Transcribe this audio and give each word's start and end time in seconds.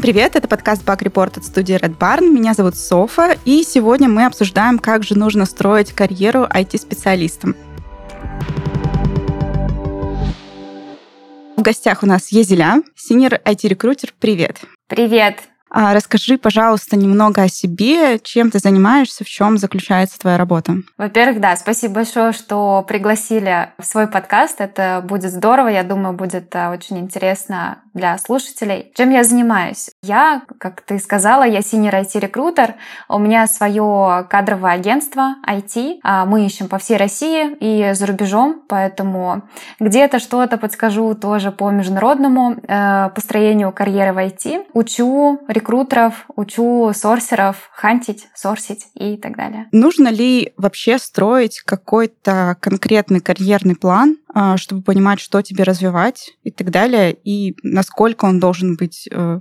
Всем 0.00 0.14
привет, 0.14 0.34
это 0.34 0.48
подкаст 0.48 0.82
Bug 0.82 1.02
Report 1.02 1.36
от 1.36 1.44
студии 1.44 1.76
Red 1.76 1.98
Barn. 1.98 2.30
Меня 2.30 2.54
зовут 2.54 2.74
Софа, 2.74 3.36
и 3.44 3.62
сегодня 3.62 4.08
мы 4.08 4.24
обсуждаем, 4.24 4.78
как 4.78 5.02
же 5.02 5.14
нужно 5.14 5.44
строить 5.44 5.92
карьеру 5.92 6.44
IT-специалистам. 6.44 7.54
В 11.54 11.60
гостях 11.60 12.02
у 12.02 12.06
нас 12.06 12.32
Езеля, 12.32 12.82
синер 12.96 13.42
IT-рекрутер. 13.44 14.14
Привет. 14.18 14.62
Привет. 14.88 15.40
А 15.70 15.94
расскажи, 15.94 16.36
пожалуйста, 16.36 16.96
немного 16.96 17.42
о 17.42 17.48
себе, 17.48 18.18
чем 18.18 18.50
ты 18.50 18.58
занимаешься, 18.58 19.24
в 19.24 19.28
чем 19.28 19.56
заключается 19.56 20.18
твоя 20.18 20.36
работа. 20.36 20.74
Во-первых, 20.98 21.40
да, 21.40 21.56
спасибо 21.56 21.94
большое, 21.94 22.32
что 22.32 22.84
пригласили 22.86 23.70
в 23.78 23.86
свой 23.86 24.08
подкаст. 24.08 24.60
Это 24.60 25.02
будет 25.06 25.30
здорово, 25.30 25.68
я 25.68 25.84
думаю, 25.84 26.14
будет 26.14 26.54
а, 26.56 26.70
очень 26.70 26.98
интересно 26.98 27.78
для 27.94 28.18
слушателей. 28.18 28.92
Чем 28.96 29.10
я 29.10 29.22
занимаюсь? 29.22 29.90
Я, 30.02 30.44
как 30.58 30.80
ты 30.80 30.98
сказала, 30.98 31.42
я 31.42 31.58
senior 31.58 31.92
IT-рекрутер. 31.92 32.76
У 33.06 33.18
меня 33.18 33.46
свое 33.46 34.26
кадровое 34.30 34.72
агентство 34.72 35.36
IT. 35.46 35.98
А 36.02 36.24
мы 36.24 36.46
ищем 36.46 36.68
по 36.68 36.78
всей 36.78 36.96
России 36.96 37.54
и 37.60 37.92
за 37.92 38.06
рубежом, 38.06 38.62
поэтому 38.66 39.42
где-то 39.78 40.18
что-то 40.18 40.56
подскажу 40.56 41.14
тоже 41.14 41.52
по 41.52 41.70
международному 41.70 42.52
э, 42.52 43.10
построению 43.14 43.72
карьеры 43.72 44.14
в 44.14 44.16
IT. 44.16 44.68
Учу 44.72 45.38
рекрутеров, 45.48 46.24
учу 46.34 46.92
сорсеров 46.94 47.68
хантить, 47.74 48.26
сорсить 48.34 48.86
и 48.94 49.18
так 49.18 49.36
далее. 49.36 49.68
Нужно 49.70 50.08
ли 50.08 50.54
вообще 50.56 50.98
строить 50.98 51.60
какой-то 51.60 52.56
конкретный 52.60 53.20
карьерный 53.20 53.76
план, 53.76 54.16
а, 54.32 54.56
чтобы 54.56 54.82
понимать, 54.82 55.18
что 55.20 55.42
тебе 55.42 55.64
развивать 55.64 56.36
и 56.44 56.50
так 56.50 56.70
далее, 56.70 57.12
и 57.12 57.56
насколько 57.62 58.26
он 58.26 58.38
должен 58.38 58.76
быть 58.76 59.08
э, 59.10 59.38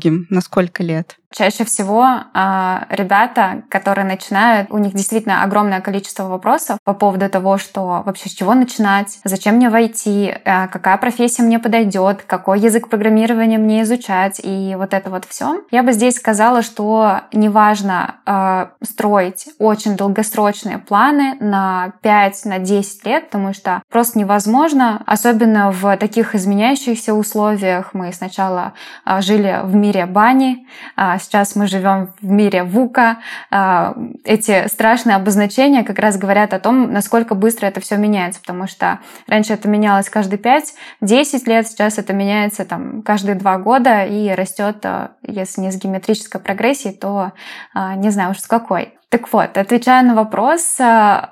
долгим, 0.00 0.26
на 0.30 0.40
сколько 0.40 0.82
лет? 0.82 1.19
Чаще 1.32 1.64
всего 1.64 2.04
э, 2.04 2.78
ребята, 2.90 3.62
которые 3.68 4.04
начинают, 4.04 4.68
у 4.72 4.78
них 4.78 4.94
действительно 4.94 5.44
огромное 5.44 5.80
количество 5.80 6.24
вопросов 6.24 6.78
по 6.82 6.92
поводу 6.92 7.28
того, 7.30 7.56
что 7.56 8.02
вообще 8.04 8.28
с 8.28 8.32
чего 8.32 8.54
начинать, 8.54 9.20
зачем 9.22 9.54
мне 9.54 9.70
войти, 9.70 10.26
э, 10.26 10.66
какая 10.66 10.96
профессия 10.96 11.44
мне 11.44 11.60
подойдет, 11.60 12.24
какой 12.26 12.58
язык 12.58 12.88
программирования 12.88 13.58
мне 13.58 13.82
изучать 13.82 14.40
и 14.42 14.74
вот 14.76 14.92
это 14.92 15.08
вот 15.08 15.24
все. 15.24 15.62
Я 15.70 15.84
бы 15.84 15.92
здесь 15.92 16.16
сказала, 16.16 16.62
что 16.62 17.20
неважно 17.32 18.16
э, 18.26 18.66
строить 18.82 19.50
очень 19.60 19.96
долгосрочные 19.96 20.78
планы 20.78 21.36
на 21.38 21.92
5, 22.02 22.44
на 22.46 22.58
10 22.58 23.06
лет, 23.06 23.26
потому 23.26 23.54
что 23.54 23.82
просто 23.88 24.18
невозможно, 24.18 25.00
особенно 25.06 25.70
в 25.70 25.96
таких 25.96 26.34
изменяющихся 26.34 27.14
условиях. 27.14 27.90
Мы 27.94 28.12
сначала 28.12 28.72
э, 29.06 29.20
жили 29.20 29.60
в 29.62 29.76
мире 29.76 30.06
бани, 30.06 30.66
э, 30.96 31.19
сейчас 31.20 31.56
мы 31.56 31.66
живем 31.66 32.12
в 32.20 32.30
мире 32.30 32.64
ВУКа. 32.64 33.18
А, 33.50 33.94
эти 34.24 34.68
страшные 34.68 35.16
обозначения 35.16 35.84
как 35.84 35.98
раз 35.98 36.16
говорят 36.16 36.54
о 36.54 36.60
том, 36.60 36.92
насколько 36.92 37.34
быстро 37.34 37.66
это 37.66 37.80
все 37.80 37.96
меняется, 37.96 38.40
потому 38.40 38.66
что 38.66 39.00
раньше 39.26 39.52
это 39.52 39.68
менялось 39.68 40.08
каждые 40.08 40.38
5-10 40.40 41.46
лет, 41.46 41.68
сейчас 41.68 41.98
это 41.98 42.12
меняется 42.12 42.64
там 42.64 43.02
каждые 43.02 43.34
два 43.34 43.58
года 43.58 44.04
и 44.04 44.30
растет, 44.30 44.78
а, 44.84 45.12
если 45.26 45.60
не 45.60 45.70
с 45.70 45.76
геометрической 45.76 46.40
прогрессией, 46.40 46.94
то 46.94 47.32
а, 47.74 47.94
не 47.94 48.10
знаю 48.10 48.30
уж 48.32 48.40
с 48.40 48.46
какой. 48.46 48.99
Так 49.10 49.32
вот, 49.32 49.58
отвечая 49.58 50.04
на 50.04 50.14
вопрос, 50.14 50.78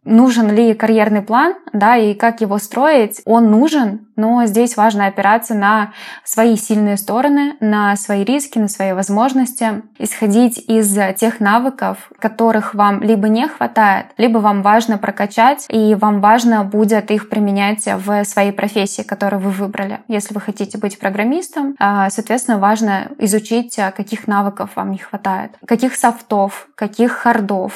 нужен 0.02 0.50
ли 0.50 0.74
карьерный 0.74 1.22
план, 1.22 1.54
да, 1.72 1.96
и 1.96 2.14
как 2.14 2.40
его 2.40 2.58
строить, 2.58 3.22
он 3.24 3.52
нужен, 3.52 4.08
но 4.16 4.44
здесь 4.46 4.76
важно 4.76 5.06
опираться 5.06 5.54
на 5.54 5.92
свои 6.24 6.56
сильные 6.56 6.96
стороны, 6.96 7.54
на 7.60 7.94
свои 7.94 8.24
риски, 8.24 8.58
на 8.58 8.66
свои 8.66 8.94
возможности, 8.94 9.82
исходить 9.96 10.58
из 10.58 10.92
тех 11.16 11.38
навыков, 11.38 12.10
которых 12.18 12.74
вам 12.74 13.00
либо 13.00 13.28
не 13.28 13.46
хватает, 13.46 14.06
либо 14.16 14.38
вам 14.38 14.62
важно 14.62 14.98
прокачать, 14.98 15.64
и 15.68 15.94
вам 15.94 16.20
важно 16.20 16.64
будет 16.64 17.12
их 17.12 17.28
применять 17.28 17.86
в 17.86 18.24
своей 18.24 18.50
профессии, 18.50 19.02
которую 19.02 19.40
вы 19.40 19.50
выбрали. 19.50 20.00
Если 20.08 20.34
вы 20.34 20.40
хотите 20.40 20.78
быть 20.78 20.98
программистом, 20.98 21.76
а, 21.78 22.10
соответственно, 22.10 22.58
важно 22.58 23.12
изучить, 23.18 23.76
каких 23.96 24.26
навыков 24.26 24.70
вам 24.74 24.90
не 24.90 24.98
хватает, 24.98 25.52
каких 25.64 25.94
софтов, 25.94 26.66
каких 26.74 27.12
хардов, 27.12 27.67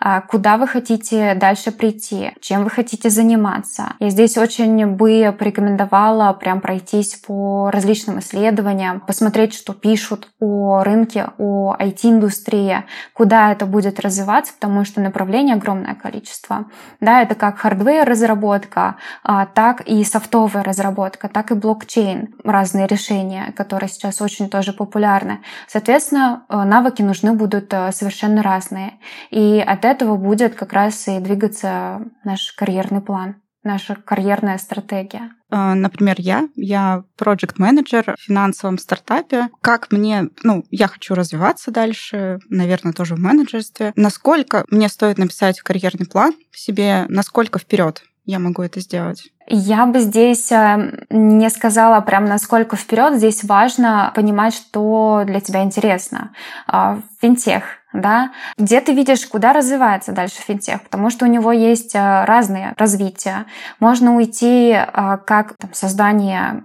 а, 0.00 0.20
куда 0.20 0.56
вы 0.56 0.66
хотите 0.66 1.34
дальше 1.34 1.70
прийти, 1.70 2.32
чем 2.40 2.64
вы 2.64 2.70
хотите 2.70 3.10
заниматься. 3.10 3.94
Я 4.00 4.10
здесь 4.10 4.36
очень 4.36 4.86
бы 4.86 5.34
порекомендовала 5.38 5.76
рекомендовала 5.76 6.32
прям 6.32 6.60
пройтись 6.60 7.16
по 7.16 7.70
различным 7.70 8.18
исследованиям, 8.18 9.00
посмотреть, 9.00 9.54
что 9.54 9.72
пишут 9.72 10.28
о 10.40 10.82
рынке, 10.82 11.28
о 11.38 11.74
IT-индустрии, 11.78 12.84
куда 13.12 13.52
это 13.52 13.66
будет 13.66 14.00
развиваться, 14.00 14.52
потому 14.54 14.84
что 14.84 15.00
направлений 15.00 15.52
огромное 15.52 15.94
количество. 15.94 16.66
Да, 17.00 17.22
это 17.22 17.34
как 17.34 17.58
хардвер-разработка, 17.58 18.96
а, 19.22 19.46
так 19.46 19.82
и 19.82 20.04
софтовая 20.04 20.64
разработка, 20.64 21.28
так 21.28 21.50
и 21.50 21.54
блокчейн, 21.54 22.34
разные 22.44 22.86
решения, 22.86 23.52
которые 23.56 23.88
сейчас 23.88 24.20
очень 24.20 24.48
тоже 24.48 24.72
популярны. 24.72 25.40
Соответственно, 25.68 26.44
э, 26.48 26.62
навыки 26.64 27.02
нужны 27.02 27.32
будут 27.32 27.72
э, 27.72 27.92
совершенно 27.92 28.42
разные. 28.42 28.94
И 29.36 29.60
от 29.60 29.84
этого 29.84 30.16
будет 30.16 30.54
как 30.54 30.72
раз 30.72 31.08
и 31.08 31.18
двигаться 31.20 32.00
наш 32.24 32.52
карьерный 32.52 33.02
план 33.02 33.36
наша 33.66 33.96
карьерная 33.96 34.56
стратегия? 34.58 35.32
А, 35.50 35.74
например, 35.74 36.14
я, 36.18 36.48
я 36.54 37.02
проект 37.16 37.58
менеджер 37.58 38.14
в 38.16 38.22
финансовом 38.22 38.78
стартапе. 38.78 39.48
Как 39.60 39.90
мне, 39.90 40.28
ну, 40.42 40.64
я 40.70 40.86
хочу 40.86 41.14
развиваться 41.14 41.70
дальше, 41.70 42.38
наверное, 42.48 42.92
тоже 42.92 43.16
в 43.16 43.18
менеджерстве. 43.18 43.92
Насколько 43.96 44.64
мне 44.70 44.88
стоит 44.88 45.18
написать 45.18 45.60
карьерный 45.60 46.06
план 46.06 46.32
себе, 46.52 47.04
насколько 47.08 47.58
вперед 47.58 48.02
я 48.24 48.38
могу 48.38 48.62
это 48.62 48.80
сделать? 48.80 49.30
Я 49.48 49.86
бы 49.86 50.00
здесь 50.00 50.50
э, 50.50 51.06
не 51.10 51.48
сказала 51.50 52.00
прям 52.00 52.24
насколько 52.24 52.76
вперед. 52.76 53.14
Здесь 53.14 53.44
важно 53.44 54.12
понимать, 54.14 54.54
что 54.54 55.22
для 55.24 55.40
тебя 55.40 55.62
интересно. 55.62 56.32
А, 56.66 57.00
финтех, 57.20 57.62
да, 57.92 58.32
где 58.58 58.80
ты 58.80 58.92
видишь, 58.92 59.26
куда 59.26 59.52
развивается 59.52 60.12
дальше 60.12 60.40
финтех, 60.40 60.82
потому 60.82 61.10
что 61.10 61.24
у 61.24 61.28
него 61.28 61.52
есть 61.52 61.94
э, 61.94 62.24
разные 62.24 62.74
развития. 62.76 63.46
Можно 63.80 64.16
уйти 64.16 64.72
э, 64.72 65.18
как 65.24 65.54
там, 65.58 65.72
создание 65.72 66.64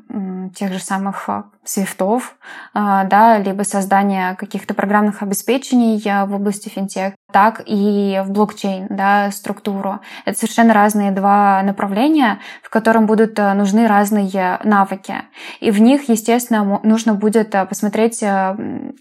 тех 0.56 0.74
же 0.74 0.80
самых 0.80 1.30
э, 1.30 1.44
свифтов, 1.64 2.36
да, 2.74 3.38
либо 3.38 3.62
создание 3.62 4.36
каких-то 4.36 4.74
программных 4.74 5.22
обеспечений 5.22 6.02
в 6.26 6.34
области 6.34 6.70
финтех, 6.70 7.14
так 7.32 7.62
и 7.68 8.20
в 8.26 8.32
блокчейн, 8.32 8.88
да, 8.90 9.30
структуру. 9.30 10.00
Это 10.26 10.40
совершенно 10.40 10.74
разные 10.74 11.12
два 11.12 11.62
направления, 11.62 12.40
в 12.64 12.72
котором 12.72 13.06
будут 13.06 13.38
нужны 13.38 13.88
разные 13.88 14.60
навыки. 14.64 15.14
И 15.60 15.70
в 15.70 15.80
них, 15.80 16.10
естественно, 16.10 16.80
нужно 16.82 17.14
будет 17.14 17.52
посмотреть, 17.52 18.24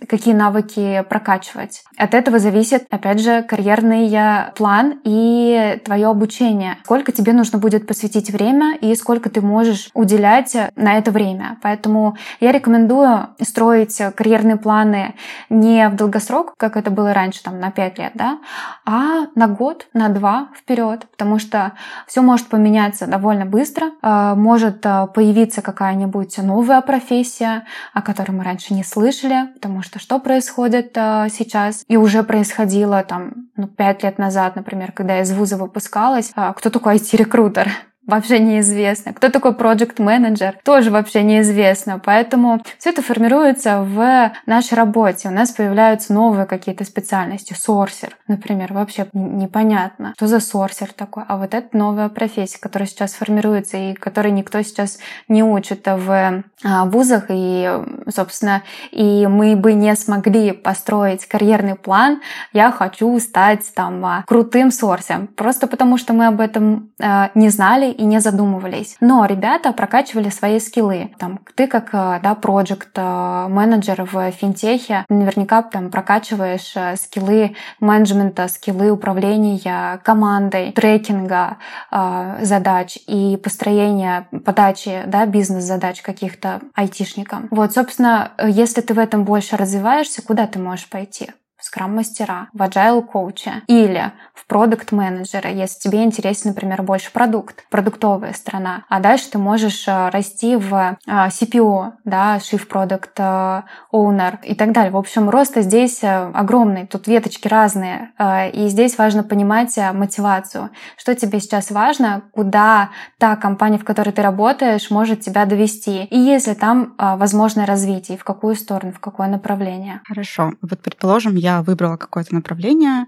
какие 0.06 0.34
навыки 0.34 1.02
прокачивать. 1.08 1.82
От 1.96 2.14
этого 2.20 2.38
зависит, 2.38 2.86
опять 2.90 3.20
же, 3.20 3.42
карьерный 3.42 4.08
э, 4.12 4.52
план 4.54 5.00
и 5.04 5.80
твое 5.84 6.06
обучение. 6.08 6.76
Сколько 6.84 7.12
тебе 7.12 7.32
нужно 7.32 7.58
будет 7.58 7.86
посвятить 7.86 8.30
время 8.30 8.76
и 8.76 8.94
сколько 8.94 9.30
ты 9.30 9.40
можешь 9.40 9.88
уделять 9.94 10.54
э, 10.54 10.70
на 10.76 10.98
это 10.98 11.10
время. 11.10 11.56
Поэтому 11.62 12.16
я 12.40 12.52
рекомендую 12.52 13.28
строить 13.42 14.00
карьерные 14.14 14.56
планы 14.56 15.14
не 15.48 15.88
в 15.88 15.96
долгосрок, 15.96 16.54
как 16.56 16.76
это 16.76 16.90
было 16.90 17.14
раньше, 17.14 17.42
там, 17.42 17.58
на 17.58 17.70
5 17.70 17.98
лет, 17.98 18.12
да, 18.14 18.38
а 18.84 19.26
на 19.34 19.48
год, 19.48 19.86
на 19.94 20.08
два 20.10 20.48
вперед, 20.56 21.06
потому 21.10 21.38
что 21.38 21.72
все 22.06 22.20
может 22.20 22.48
поменяться 22.48 23.06
довольно 23.06 23.46
быстро, 23.46 23.86
э, 24.02 24.34
может 24.36 24.82
появиться 24.82 25.62
какая-нибудь 25.62 26.36
новая 26.38 26.82
профессия, 26.82 27.64
о 27.94 28.02
которой 28.02 28.32
мы 28.32 28.44
раньше 28.44 28.74
не 28.74 28.84
слышали, 28.84 29.52
потому 29.54 29.82
что 29.82 29.98
что 29.98 30.18
происходит 30.18 30.92
сейчас? 30.94 31.84
И 31.88 31.96
уже 32.00 32.22
происходило 32.22 33.02
там, 33.02 33.48
ну, 33.56 33.66
пять 33.66 34.02
лет 34.02 34.18
назад, 34.18 34.56
например, 34.56 34.92
когда 34.92 35.16
я 35.16 35.22
из 35.22 35.32
вуза 35.32 35.56
выпускалась, 35.56 36.32
а, 36.34 36.52
кто 36.52 36.70
такой 36.70 36.96
IT-рекрутер? 36.96 37.68
Вообще 38.06 38.38
неизвестно. 38.38 39.12
Кто 39.12 39.28
такой 39.28 39.54
проект 39.54 39.98
менеджер 39.98 40.58
тоже 40.64 40.90
вообще 40.90 41.22
неизвестно. 41.22 42.00
Поэтому 42.04 42.62
все 42.78 42.90
это 42.90 43.02
формируется 43.02 43.82
в 43.82 44.32
нашей 44.46 44.74
работе. 44.74 45.28
У 45.28 45.32
нас 45.32 45.50
появляются 45.50 46.12
новые 46.12 46.46
какие-то 46.46 46.84
специальности. 46.84 47.54
Сорсер, 47.54 48.16
например, 48.26 48.72
вообще 48.72 49.06
непонятно, 49.12 50.14
что 50.16 50.26
за 50.26 50.40
сорсер 50.40 50.92
такой. 50.92 51.24
А 51.28 51.36
вот 51.36 51.54
это 51.54 51.76
новая 51.76 52.08
профессия, 52.08 52.58
которая 52.58 52.88
сейчас 52.88 53.12
формируется 53.12 53.76
и 53.76 53.94
которой 53.94 54.32
никто 54.32 54.60
сейчас 54.62 54.98
не 55.28 55.42
учит 55.44 55.86
в 55.86 56.42
а, 56.64 56.84
вузах. 56.86 57.26
И, 57.28 57.70
собственно, 58.08 58.62
и 58.90 59.26
мы 59.26 59.56
бы 59.56 59.74
не 59.74 59.94
смогли 59.94 60.52
построить 60.52 61.26
карьерный 61.26 61.74
план. 61.74 62.20
Я 62.52 62.72
хочу 62.72 63.18
стать 63.20 63.72
там 63.74 64.24
крутым 64.26 64.70
сорсером. 64.70 65.26
Просто 65.28 65.66
потому, 65.66 65.96
что 65.98 66.12
мы 66.12 66.26
об 66.26 66.40
этом 66.40 66.90
а, 67.00 67.30
не 67.34 67.50
знали 67.50 67.89
и 67.90 68.04
не 68.04 68.20
задумывались. 68.20 68.96
Но 69.00 69.24
ребята 69.24 69.72
прокачивали 69.72 70.28
свои 70.30 70.60
скиллы. 70.60 71.10
Там, 71.18 71.40
ты 71.54 71.66
как 71.66 71.90
э, 71.92 72.20
да, 72.22 72.34
проект 72.34 72.96
менеджер 72.96 74.02
в 74.10 74.30
финтехе 74.32 75.04
наверняка 75.08 75.62
там 75.62 75.90
прокачиваешь 75.90 76.72
э, 76.74 76.96
скиллы 76.96 77.56
менеджмента, 77.80 78.48
скиллы 78.48 78.90
управления 78.90 80.00
командой, 80.04 80.72
трекинга 80.72 81.58
э, 81.90 82.38
задач 82.42 82.98
и 83.06 83.36
построения 83.42 84.28
подачи 84.44 85.02
да, 85.06 85.26
бизнес-задач 85.26 86.02
каких-то 86.02 86.60
айтишникам. 86.74 87.48
Вот, 87.50 87.72
собственно, 87.72 88.32
если 88.42 88.80
ты 88.80 88.94
в 88.94 88.98
этом 88.98 89.24
больше 89.24 89.56
развиваешься, 89.56 90.22
куда 90.22 90.46
ты 90.46 90.58
можешь 90.58 90.88
пойти? 90.88 91.30
Скрам-мастера, 91.60 92.48
в 92.52 92.62
agile 92.62 93.02
коуче 93.02 93.62
или 93.66 94.12
в 94.34 94.46
продукт 94.46 94.92
менеджера 94.92 95.50
если 95.60 95.78
тебе 95.78 96.04
интересен, 96.04 96.50
например, 96.50 96.82
больше 96.82 97.12
продукт, 97.12 97.64
продуктовая 97.70 98.32
сторона. 98.32 98.84
А 98.88 99.00
дальше 99.00 99.30
ты 99.30 99.38
можешь 99.38 99.86
э, 99.86 100.08
расти 100.10 100.56
в 100.56 100.74
э, 100.74 100.96
CPO, 101.06 101.92
да, 102.04 102.36
Chief 102.36 102.66
Product 102.66 103.10
э, 103.18 103.62
Owner 103.92 104.38
и 104.44 104.54
так 104.54 104.72
далее. 104.72 104.90
В 104.90 104.96
общем, 104.96 105.28
рост 105.28 105.56
здесь 105.56 106.00
огромный, 106.02 106.86
тут 106.86 107.06
веточки 107.06 107.48
разные. 107.48 108.12
И 108.52 108.68
здесь 108.68 108.96
важно 108.98 109.22
понимать 109.22 109.76
мотивацию. 109.92 110.70
Что 110.96 111.14
тебе 111.14 111.40
сейчас 111.40 111.70
важно, 111.70 112.22
куда 112.32 112.90
та 113.18 113.36
компания, 113.36 113.78
в 113.78 113.84
которой 113.84 114.10
ты 114.10 114.22
работаешь, 114.22 114.90
может 114.90 115.20
тебя 115.20 115.44
довести. 115.44 116.04
И 116.04 116.18
если 116.18 116.54
там 116.54 116.94
возможное 116.98 117.66
развитие, 117.66 118.16
в 118.16 118.24
какую 118.24 118.54
сторону, 118.54 118.92
в 118.92 119.00
какое 119.00 119.26
направление. 119.26 120.00
Хорошо. 120.06 120.52
Вот, 120.62 120.80
предположим, 120.80 121.34
я 121.34 121.49
я 121.50 121.62
выбрала 121.62 121.96
какое-то 121.96 122.34
направление, 122.34 123.06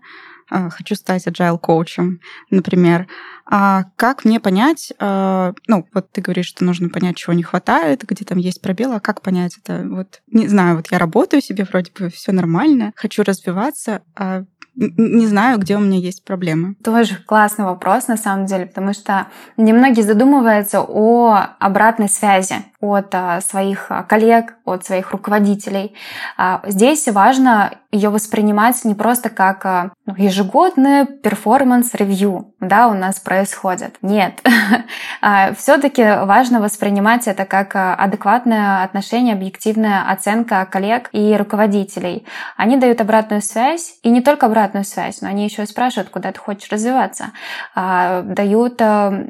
а, 0.50 0.68
хочу 0.70 0.94
стать 0.96 1.26
agile 1.26 1.58
коучем, 1.58 2.20
например. 2.50 3.06
А 3.46 3.84
как 3.96 4.24
мне 4.24 4.40
понять, 4.40 4.92
а, 4.98 5.54
ну, 5.66 5.86
вот 5.94 6.10
ты 6.12 6.20
говоришь, 6.20 6.46
что 6.46 6.64
нужно 6.64 6.88
понять, 6.88 7.16
чего 7.16 7.32
не 7.32 7.42
хватает, 7.42 8.04
где 8.04 8.24
там 8.24 8.38
есть 8.38 8.60
пробелы, 8.60 8.96
а 8.96 9.00
как 9.00 9.22
понять 9.22 9.58
это? 9.62 9.84
Вот, 9.88 10.20
не 10.26 10.48
знаю, 10.48 10.76
вот 10.76 10.88
я 10.90 10.98
работаю 10.98 11.40
себе, 11.40 11.64
вроде 11.64 11.90
бы 11.98 12.10
все 12.10 12.32
нормально, 12.32 12.92
хочу 12.96 13.22
развиваться, 13.22 14.02
а 14.16 14.44
не 14.74 15.26
знаю, 15.26 15.58
где 15.58 15.76
у 15.76 15.80
меня 15.80 15.98
есть 15.98 16.24
проблемы. 16.24 16.76
Тоже 16.82 17.16
классный 17.16 17.66
вопрос, 17.66 18.08
на 18.08 18.16
самом 18.16 18.46
деле, 18.46 18.64
потому 18.64 18.94
что 18.94 19.26
немногие 19.58 20.02
задумываются 20.02 20.80
о 20.80 21.56
обратной 21.58 22.08
связи 22.08 22.56
от 22.80 23.14
своих 23.44 23.90
коллег, 24.08 24.54
от 24.64 24.86
своих 24.86 25.10
руководителей. 25.10 25.94
Здесь 26.66 27.06
важно 27.08 27.81
ее 27.92 28.08
воспринимать 28.08 28.84
не 28.84 28.94
просто 28.94 29.28
как 29.28 29.66
а, 29.66 29.92
ну, 30.06 30.14
ежегодное 30.16 31.04
performance 31.04 31.96
review, 31.96 32.54
да, 32.58 32.88
у 32.88 32.94
нас 32.94 33.20
происходит. 33.20 33.96
Нет. 34.02 34.40
А, 35.24 35.54
Все-таки 35.54 36.02
важно 36.02 36.60
воспринимать 36.60 37.28
это 37.28 37.44
как 37.44 37.76
а, 37.76 37.94
адекватное 37.94 38.82
отношение, 38.82 39.34
объективная 39.34 40.10
оценка 40.10 40.66
коллег 40.68 41.10
и 41.12 41.36
руководителей. 41.36 42.26
Они 42.56 42.76
дают 42.76 43.00
обратную 43.00 43.40
связь, 43.40 43.94
и 44.02 44.10
не 44.10 44.20
только 44.20 44.46
обратную 44.46 44.84
связь, 44.84 45.20
но 45.20 45.28
они 45.28 45.44
еще 45.44 45.62
и 45.62 45.66
спрашивают, 45.66 46.10
куда 46.10 46.32
ты 46.32 46.40
хочешь 46.40 46.70
развиваться. 46.70 47.26
Дают 47.74 48.78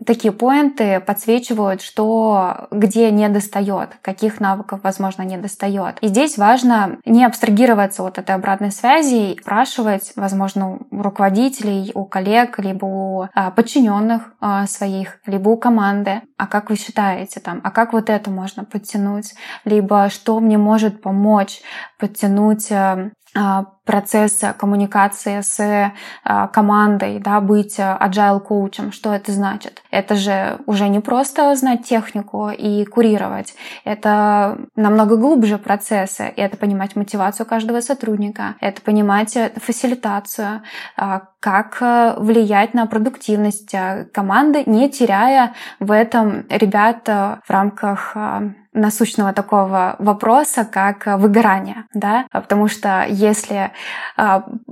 такие 0.07 0.33
поинты, 0.33 1.01
подсвечивают, 1.01 1.83
что 1.83 2.69
где 2.71 3.11
не 3.11 3.29
достает, 3.29 3.91
каких 4.01 4.41
навыков, 4.41 4.81
возможно, 4.83 5.23
не 5.23 5.37
достает. 5.37 5.99
И 6.01 6.09
здесь 6.09 6.39
важно 6.39 6.99
не 7.05 7.25
абстрагироваться 7.25 8.03
от 8.03 8.19
этой 8.19 8.35
обратной 8.35 8.52
обратной 8.53 8.71
связи, 8.71 9.37
спрашивать, 9.41 10.13
возможно, 10.17 10.79
у 10.91 11.03
руководителей, 11.03 11.91
у 11.95 12.05
коллег, 12.05 12.59
либо 12.59 12.85
у 12.85 13.29
а, 13.35 13.51
подчиненных 13.51 14.35
а, 14.41 14.67
своих, 14.67 15.19
либо 15.27 15.49
у 15.49 15.57
команды, 15.57 16.23
а 16.37 16.47
как 16.47 16.71
вы 16.71 16.77
считаете 16.77 17.41
там, 17.41 17.61
а 17.65 17.71
как 17.71 17.93
вот 17.93 18.11
это 18.11 18.31
можно 18.31 18.65
подтянуть, 18.65 19.35
либо 19.65 20.09
что 20.11 20.39
мне 20.41 20.59
может 20.59 21.01
помочь 21.01 21.63
подтянуть 21.99 22.71
а, 22.71 23.11
а, 23.35 23.65
процесса 23.87 24.55
коммуникации 24.57 25.41
с 25.41 25.93
а, 26.23 26.49
командой, 26.49 27.19
да, 27.19 27.41
быть 27.41 27.79
agile 27.79 28.41
коучем, 28.41 28.93
что 28.93 29.15
это 29.15 29.33
значит? 29.33 29.83
Это 29.91 30.17
же 30.17 30.59
уже 30.67 30.89
не 30.89 31.01
просто 31.01 31.55
знать 31.57 31.85
технику 31.85 32.51
и 32.51 32.85
курировать, 32.85 33.55
это 33.85 34.59
намного 34.77 35.17
глубже 35.17 35.57
процессы, 35.57 36.25
это 36.37 36.59
понимать 36.59 36.95
мотивацию 36.95 37.47
каждого 37.47 37.81
сотрудника, 37.81 38.57
это 38.61 38.83
понимать 38.83 39.37
фасилитацию, 39.57 40.63
а, 40.99 41.23
как 41.41 41.79
влиять 42.19 42.75
на 42.75 42.87
продуктивность 42.87 43.75
команды, 44.13 44.63
не 44.67 44.91
теряя 44.91 45.55
в 45.81 45.91
этом 45.91 46.47
ребят 46.49 47.09
в 47.09 47.43
рамках 47.49 48.15
насущного 48.73 49.33
такого 49.33 49.97
вопроса, 49.99 50.65
как 50.65 51.07
выгорание, 51.19 51.85
да, 51.95 52.27
потому 52.33 52.69
что 52.69 53.05
если 53.09 53.71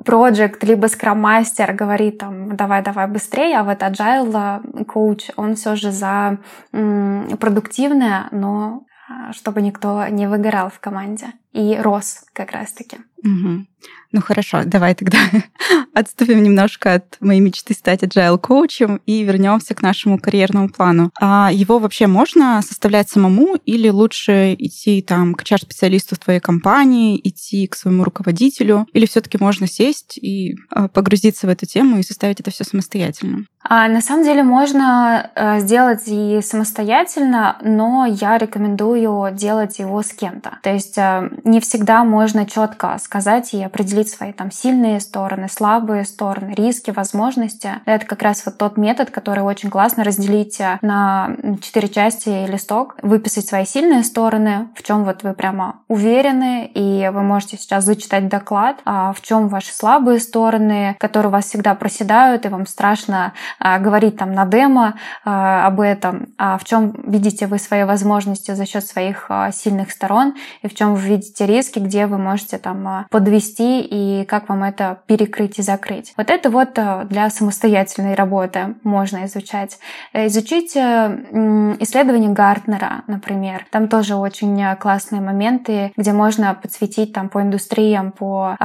проект 0.04 0.64
либо 0.64 0.86
скрам-мастер 0.86 1.72
говорит 1.72 2.18
там, 2.18 2.56
давай-давай 2.56 3.06
быстрее, 3.08 3.58
а 3.58 3.64
вот 3.64 3.82
agile 3.82 4.84
коуч, 4.84 5.30
он 5.36 5.54
все 5.54 5.76
же 5.76 5.92
за 5.92 6.38
продуктивное, 6.72 8.28
но 8.30 8.84
а, 9.10 9.32
чтобы 9.32 9.60
никто 9.60 10.06
не 10.06 10.28
выгорал 10.28 10.70
в 10.70 10.78
команде 10.78 11.32
и 11.52 11.76
рос 11.76 12.24
как 12.32 12.52
раз-таки. 12.52 12.98
Угу. 13.22 13.66
Ну 14.12 14.20
хорошо, 14.20 14.62
давай 14.64 14.94
тогда 14.94 15.18
отступим 15.94 16.42
немножко 16.42 16.94
от 16.94 17.16
моей 17.20 17.40
мечты 17.40 17.74
стать 17.74 18.02
agile 18.02 18.38
коучем 18.38 19.00
и 19.06 19.22
вернемся 19.22 19.74
к 19.74 19.82
нашему 19.82 20.18
карьерному 20.18 20.68
плану. 20.68 21.10
А 21.20 21.50
его 21.52 21.78
вообще 21.78 22.06
можно 22.06 22.60
составлять 22.62 23.08
самому 23.08 23.56
или 23.66 23.88
лучше 23.88 24.54
идти 24.58 25.00
там 25.02 25.34
к 25.34 25.42
HR-специалисту 25.42 26.16
в 26.16 26.18
твоей 26.18 26.40
компании, 26.40 27.20
идти 27.22 27.66
к 27.66 27.76
своему 27.76 28.04
руководителю, 28.04 28.86
или 28.92 29.06
все-таки 29.06 29.38
можно 29.38 29.66
сесть 29.66 30.18
и 30.18 30.56
а, 30.70 30.88
погрузиться 30.88 31.46
в 31.46 31.50
эту 31.50 31.66
тему 31.66 31.98
и 31.98 32.02
составить 32.02 32.40
это 32.40 32.50
все 32.50 32.64
самостоятельно? 32.64 33.44
А 33.62 33.88
на 33.88 34.00
самом 34.00 34.24
деле 34.24 34.42
можно 34.42 35.30
э, 35.34 35.60
сделать 35.60 36.04
и 36.06 36.40
самостоятельно, 36.42 37.58
но 37.62 38.06
я 38.06 38.38
рекомендую 38.38 39.34
делать 39.34 39.78
его 39.78 40.02
с 40.02 40.12
кем-то. 40.12 40.58
То 40.62 40.72
есть 40.72 40.96
э, 40.96 41.30
не 41.44 41.60
всегда 41.60 42.04
можно 42.04 42.46
четко 42.46 42.98
сказать 42.98 43.54
и 43.54 43.62
определить 43.62 44.10
свои 44.10 44.32
там 44.32 44.50
сильные 44.50 45.00
стороны, 45.00 45.48
слабые 45.48 46.04
стороны, 46.04 46.54
риски, 46.54 46.90
возможности. 46.90 47.70
Это 47.86 48.06
как 48.06 48.22
раз 48.22 48.44
вот 48.44 48.58
тот 48.58 48.76
метод, 48.76 49.10
который 49.10 49.42
очень 49.42 49.70
классно 49.70 50.04
разделить 50.04 50.60
э, 50.60 50.78
на 50.82 51.36
четыре 51.62 51.88
части 51.88 52.46
листок, 52.46 52.96
выписать 53.02 53.46
свои 53.46 53.64
сильные 53.64 54.04
стороны, 54.04 54.68
в 54.74 54.82
чем 54.82 55.04
вот 55.04 55.22
вы 55.22 55.32
прямо 55.32 55.80
уверены, 55.88 56.70
и 56.74 57.10
вы 57.12 57.22
можете 57.22 57.56
сейчас 57.56 57.84
зачитать 57.84 58.28
доклад, 58.28 58.80
а 58.84 59.12
в 59.12 59.20
чем 59.20 59.48
ваши 59.48 59.72
слабые 59.72 60.20
стороны, 60.20 60.96
которые 60.98 61.30
у 61.30 61.32
вас 61.32 61.46
всегда 61.46 61.74
проседают, 61.74 62.46
и 62.46 62.48
вам 62.48 62.66
страшно 62.66 63.32
а, 63.58 63.78
говорить 63.78 64.16
там 64.16 64.32
на 64.32 64.44
демо 64.44 64.94
а, 65.24 65.66
об 65.66 65.80
этом, 65.80 66.28
а 66.38 66.58
в 66.58 66.64
чем 66.64 66.94
видите 67.06 67.46
вы 67.46 67.58
свои 67.58 67.84
возможности 67.84 68.54
за 68.54 68.66
счет 68.66 68.86
своих 68.86 69.30
сильных 69.52 69.90
сторон, 69.90 70.34
и 70.62 70.68
в 70.68 70.74
чем 70.74 70.94
вы 70.94 71.00
видите 71.00 71.29
риски, 71.38 71.78
где 71.78 72.06
вы 72.06 72.18
можете 72.18 72.58
там 72.58 73.06
подвести 73.10 73.80
и 73.80 74.24
как 74.24 74.48
вам 74.48 74.64
это 74.64 75.00
перекрыть 75.06 75.58
и 75.58 75.62
закрыть. 75.62 76.12
Вот 76.16 76.30
это 76.30 76.50
вот 76.50 76.78
для 77.08 77.28
самостоятельной 77.30 78.14
работы 78.14 78.76
можно 78.82 79.26
изучать. 79.26 79.78
Изучить 80.12 80.74
э, 80.76 81.76
исследование 81.80 82.30
Гартнера, 82.30 83.02
например. 83.06 83.66
Там 83.70 83.88
тоже 83.88 84.14
очень 84.16 84.62
классные 84.76 85.20
моменты, 85.20 85.92
где 85.96 86.12
можно 86.12 86.54
подсветить 86.54 87.12
там 87.12 87.28
по 87.28 87.42
индустриям, 87.42 88.12
по 88.12 88.56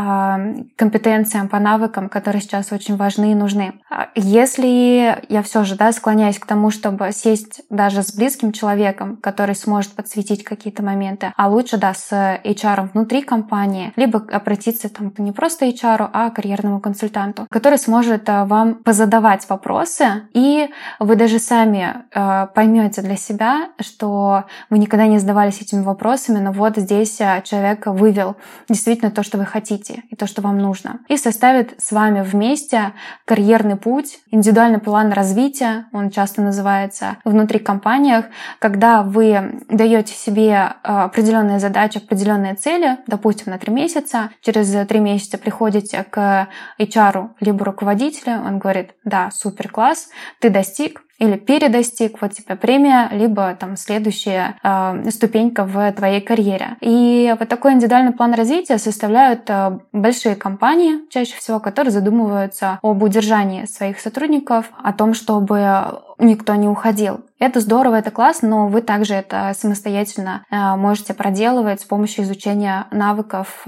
компетенциям, 0.76 1.50
по 1.50 1.60
навыкам, 1.60 2.10
которые 2.10 2.42
сейчас 2.42 2.72
очень 2.72 2.96
важны 2.96 3.32
и 3.32 3.36
нужны. 3.36 3.74
Если 4.16 5.18
я 5.30 5.42
все 5.44 5.64
же 5.64 5.76
да, 5.76 5.92
склоняюсь 5.92 6.40
к 6.40 6.46
тому, 6.46 6.72
чтобы 6.72 7.12
сесть 7.12 7.62
даже 7.70 8.04
с 8.04 8.16
близким 8.16 8.52
человеком, 8.52 9.18
который 9.18 9.56
сможет 9.56 9.94
подсветить 9.94 10.44
какие-то 10.44 10.84
моменты, 10.84 11.34
а 11.36 11.48
лучше 11.50 11.78
да, 11.78 11.94
с 11.94 12.40
HR 12.56 12.90
внутри 12.94 13.22
компании, 13.22 13.94
либо 13.96 14.26
обратиться 14.32 14.90
там 14.90 15.14
не 15.18 15.32
просто 15.32 15.66
HR, 15.66 16.10
а 16.12 16.30
карьерному 16.30 16.80
консультанту, 16.80 17.48
который 17.50 17.78
сможет 17.78 18.30
э, 18.30 18.46
вам 18.46 18.76
позадавать 18.76 19.48
вопросы, 19.50 20.28
и 20.34 20.70
вы 21.00 21.16
даже 21.16 21.40
сами 21.40 21.96
э, 22.14 22.48
поймете 22.54 23.02
для 23.02 23.18
себя, 23.18 23.70
что 23.80 24.46
вы 24.70 24.78
никогда 24.78 25.08
не 25.08 25.20
задавались 25.20 25.62
этими 25.62 25.82
вопросами, 25.82 26.40
но 26.40 26.52
вот 26.52 26.78
здесь 26.78 27.20
э, 27.20 27.42
человек 27.44 27.88
вывел 27.88 28.36
действительно 28.70 29.12
то, 29.12 29.24
что 29.24 29.38
вы 29.38 29.46
хотите, 29.46 30.04
и 30.10 30.16
то, 30.16 30.28
что 30.28 30.42
вам 30.42 30.58
нужно, 30.58 31.00
и 31.08 31.18
составит 31.18 31.76
с 31.82 31.92
вами 31.92 32.22
вместе 32.22 32.94
карьерный 33.26 33.76
путь, 33.76 34.20
индивидуальный 34.32 34.80
план 34.80 35.12
развития, 35.12 35.86
он 35.92 36.10
часто 36.10 36.42
называется, 36.42 37.18
внутри 37.26 37.60
компаниях, 37.60 38.26
когда 38.60 39.04
вы 39.04 39.62
даете 39.70 40.14
себе 40.14 40.74
определенные 40.84 41.60
задачи, 41.60 41.98
определенные 41.98 42.45
цели, 42.54 42.98
допустим, 43.08 43.52
на 43.52 43.58
три 43.58 43.74
месяца, 43.74 44.30
через 44.42 44.88
три 44.88 45.00
месяца 45.00 45.38
приходите 45.38 46.04
к 46.04 46.48
HR 46.80 47.30
либо 47.40 47.66
руководителю, 47.66 48.42
он 48.46 48.60
говорит, 48.60 48.92
да, 49.04 49.32
супер, 49.32 49.70
класс, 49.70 50.10
ты 50.40 50.50
достиг, 50.50 51.02
или 51.20 51.38
передостиг, 51.38 52.22
вот 52.22 52.34
тебе 52.34 52.56
премия, 52.56 53.10
либо 53.12 53.56
там 53.56 53.78
следующая 53.78 54.58
э, 54.64 55.10
ступенька 55.12 55.66
в 55.66 55.92
твоей 55.94 56.22
карьере. 56.22 56.78
И 56.82 57.34
вот 57.40 57.48
такой 57.48 57.74
индивидуальный 57.74 58.12
план 58.12 58.34
развития 58.34 58.78
составляют 58.78 59.50
э, 59.50 59.80
большие 59.94 60.36
компании, 60.36 61.08
чаще 61.10 61.36
всего, 61.38 61.60
которые 61.60 61.92
задумываются 61.92 62.80
об 62.82 63.02
удержании 63.02 63.66
своих 63.66 64.00
сотрудников, 64.00 64.72
о 64.84 64.94
том, 64.94 65.14
чтобы 65.14 66.02
никто 66.18 66.56
не 66.56 66.68
уходил. 66.68 67.22
Это 67.40 67.60
здорово, 67.60 67.96
это 67.96 68.12
классно, 68.12 68.50
но 68.50 68.68
вы 68.68 68.82
также 68.82 69.14
это 69.14 69.54
самостоятельно 69.56 70.46
э, 70.50 70.76
можете 70.76 71.14
проделывать 71.14 71.82
с 71.82 71.86
помощью 71.86 72.24
изучения 72.24 72.88
навыков, 72.92 73.66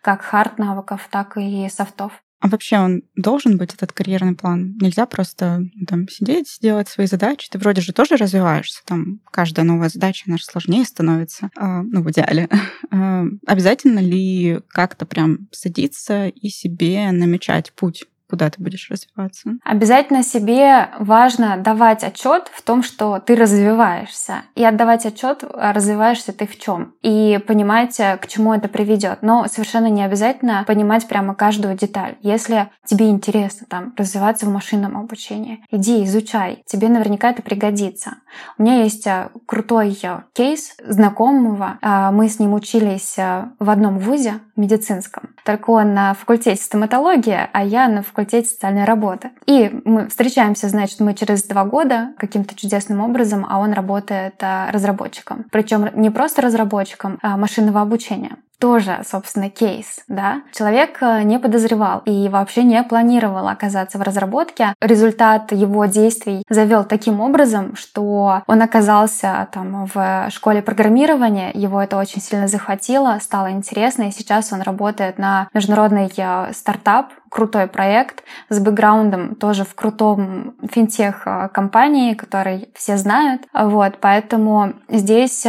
как 0.00 0.22
хард-навыков, 0.22 1.08
так 1.10 1.36
и 1.36 1.68
софтов. 1.68 2.23
А 2.44 2.48
вообще 2.48 2.76
он 2.76 3.04
должен 3.16 3.56
быть, 3.56 3.72
этот 3.72 3.92
карьерный 3.92 4.34
план? 4.34 4.76
Нельзя 4.78 5.06
просто 5.06 5.66
ну, 5.74 5.86
там 5.86 6.06
сидеть, 6.10 6.58
делать 6.60 6.88
свои 6.88 7.06
задачи. 7.06 7.48
Ты 7.50 7.56
вроде 7.56 7.80
же 7.80 7.94
тоже 7.94 8.16
развиваешься. 8.16 8.82
Там 8.84 9.20
каждая 9.30 9.64
новая 9.64 9.88
задача, 9.88 10.24
она 10.26 10.36
же 10.36 10.44
сложнее 10.44 10.84
становится. 10.84 11.48
А, 11.56 11.82
ну, 11.82 12.02
в 12.02 12.10
идеале. 12.10 12.48
А, 12.90 13.24
обязательно 13.46 13.98
ли 13.98 14.60
как-то 14.68 15.04
прям 15.04 15.48
садиться 15.50 16.28
и 16.28 16.48
себе 16.48 17.10
намечать 17.10 17.72
путь 17.72 18.04
куда 18.34 18.50
ты 18.50 18.60
будешь 18.60 18.90
развиваться. 18.90 19.50
Обязательно 19.62 20.24
себе 20.24 20.88
важно 20.98 21.56
давать 21.56 22.02
отчет 22.02 22.50
в 22.52 22.62
том, 22.62 22.82
что 22.82 23.20
ты 23.20 23.36
развиваешься. 23.36 24.42
И 24.56 24.64
отдавать 24.64 25.06
отчет, 25.06 25.44
а 25.54 25.72
развиваешься 25.72 26.32
ты 26.32 26.48
в 26.48 26.58
чем. 26.58 26.94
И 27.02 27.38
понимать, 27.46 28.00
э, 28.00 28.16
к 28.16 28.26
чему 28.26 28.52
это 28.52 28.66
приведет. 28.66 29.18
Но 29.22 29.46
совершенно 29.46 29.86
не 29.86 30.02
обязательно 30.02 30.64
понимать 30.66 31.06
прямо 31.06 31.36
каждую 31.36 31.76
деталь. 31.76 32.16
Если 32.22 32.68
тебе 32.84 33.08
интересно 33.08 33.68
там 33.70 33.94
развиваться 33.96 34.46
в 34.46 34.52
машинном 34.52 34.98
обучении, 34.98 35.64
иди, 35.70 36.02
изучай. 36.04 36.64
Тебе 36.66 36.88
наверняка 36.88 37.30
это 37.30 37.40
пригодится. 37.40 38.16
У 38.58 38.64
меня 38.64 38.82
есть 38.82 39.06
э, 39.06 39.28
крутой 39.46 39.96
э, 40.02 40.22
кейс 40.32 40.74
знакомого. 40.84 41.78
Мы 42.10 42.28
с 42.28 42.40
ним 42.40 42.54
учились 42.54 43.14
в 43.16 43.70
одном 43.70 43.98
вузе 43.98 44.40
медицинском. 44.56 45.30
Только 45.44 45.70
он 45.70 45.94
на 45.94 46.14
факультете 46.14 46.60
стоматологии, 46.60 47.48
а 47.52 47.64
я 47.64 47.88
на 47.88 48.02
факультете 48.02 48.23
факультете 48.24 48.48
социальной 48.48 48.84
работы. 48.84 49.30
И 49.46 49.70
мы 49.84 50.08
встречаемся, 50.08 50.68
значит, 50.68 51.00
мы 51.00 51.14
через 51.14 51.44
два 51.44 51.64
года 51.64 52.10
каким-то 52.18 52.54
чудесным 52.54 53.00
образом, 53.00 53.46
а 53.48 53.58
он 53.58 53.72
работает 53.72 54.34
а, 54.40 54.70
разработчиком. 54.72 55.44
Причем 55.50 55.88
не 55.94 56.10
просто 56.10 56.42
разработчиком 56.42 57.18
а 57.22 57.36
машинного 57.36 57.80
обучения 57.80 58.36
тоже, 58.64 59.00
собственно, 59.04 59.50
кейс, 59.50 60.04
да. 60.08 60.40
Человек 60.54 60.96
э, 61.02 61.22
не 61.22 61.38
подозревал 61.38 62.00
и 62.06 62.30
вообще 62.30 62.62
не 62.62 62.82
планировал 62.82 63.46
оказаться 63.48 63.98
в 63.98 64.00
разработке. 64.00 64.72
Результат 64.80 65.52
его 65.52 65.84
действий 65.84 66.44
завел 66.48 66.84
таким 66.84 67.20
образом, 67.20 67.76
что 67.76 68.40
он 68.46 68.62
оказался 68.62 69.48
там 69.52 69.84
в 69.92 70.30
школе 70.30 70.62
программирования, 70.62 71.50
его 71.52 71.82
это 71.82 71.98
очень 71.98 72.22
сильно 72.22 72.48
захватило, 72.48 73.18
стало 73.20 73.50
интересно, 73.50 74.04
и 74.04 74.12
сейчас 74.12 74.50
он 74.50 74.62
работает 74.62 75.18
на 75.18 75.48
международный 75.52 76.10
э, 76.16 76.52
стартап, 76.54 77.12
крутой 77.28 77.66
проект 77.66 78.22
с 78.48 78.60
бэкграундом 78.60 79.34
тоже 79.34 79.64
в 79.64 79.74
крутом 79.74 80.54
финтех 80.70 81.26
э, 81.26 81.50
компании, 81.52 82.14
который 82.14 82.70
все 82.74 82.96
знают. 82.96 83.42
Вот, 83.52 83.98
поэтому 84.00 84.72
здесь 84.88 85.46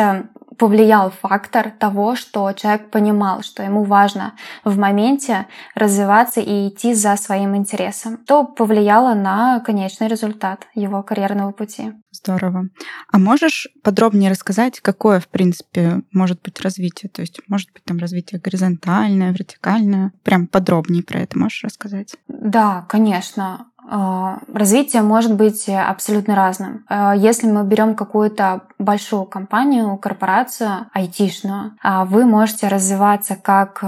повлиял 0.58 1.12
фактор 1.12 1.72
того, 1.72 2.16
что 2.16 2.52
человек 2.54 2.90
понимал, 2.90 3.42
что 3.42 3.64
ему 3.64 3.84
важно 3.84 4.34
в 4.64 4.78
моменте 4.78 5.48
развиваться 5.76 6.42
и 6.42 6.70
идти 6.70 6.94
за 6.94 7.16
своим 7.18 7.56
интересом, 7.56 8.18
то 8.18 8.44
повлияло 8.46 9.14
на 9.14 9.60
конечный 9.60 10.08
результат 10.08 10.68
его 10.74 11.04
карьерного 11.04 11.52
пути. 11.52 11.94
Здорово. 12.12 12.70
А 13.12 13.18
можешь 13.18 13.68
подробнее 13.84 14.32
рассказать, 14.32 14.80
какое, 14.80 15.20
в 15.20 15.28
принципе, 15.28 16.02
может 16.12 16.42
быть 16.42 16.62
развитие? 16.62 17.10
То 17.10 17.22
есть, 17.22 17.42
может 17.48 17.72
быть, 17.74 17.84
там 17.84 17.98
развитие 17.98 18.40
горизонтальное, 18.40 19.32
вертикальное? 19.32 20.14
Прям 20.24 20.48
подробнее 20.48 21.04
про 21.04 21.20
это 21.20 21.38
можешь 21.38 21.64
рассказать? 21.64 22.16
Да, 22.28 22.86
конечно. 22.88 23.68
А, 23.90 24.40
развитие 24.54 25.02
может 25.02 25.34
быть 25.36 25.70
абсолютно 25.70 26.36
разным. 26.36 26.86
А, 26.88 27.16
если 27.16 27.48
мы 27.48 27.64
берем 27.64 27.96
какую-то 27.96 28.62
большую 28.80 29.26
компанию, 29.26 29.98
корпорацию, 29.98 30.88
айтишную, 30.94 31.78
а, 31.82 32.06
вы 32.06 32.26
можете 32.26 32.68
развиваться 32.68 33.36
как 33.36 33.82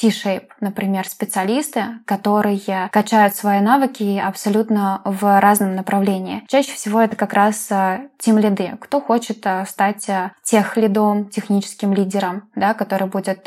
T-shape, 0.00 0.48
например, 0.60 1.06
специалисты, 1.08 1.84
которые 2.06 2.88
качают 2.90 3.34
свои 3.34 3.60
навыки 3.60 4.20
абсолютно 4.24 5.00
в 5.04 5.40
разном 5.40 5.74
направлении. 5.74 6.44
Чаще 6.48 6.72
всего 6.72 7.00
это 7.00 7.16
как 7.16 7.32
раз 7.32 7.70
тим 8.18 8.38
лиды. 8.38 8.76
Кто 8.80 9.00
хочет 9.00 9.46
стать 9.66 10.08
тех 10.42 10.76
лидом, 10.76 11.28
техническим 11.28 11.92
лидером, 11.92 12.48
да, 12.54 12.74
который 12.74 13.08
будет 13.08 13.46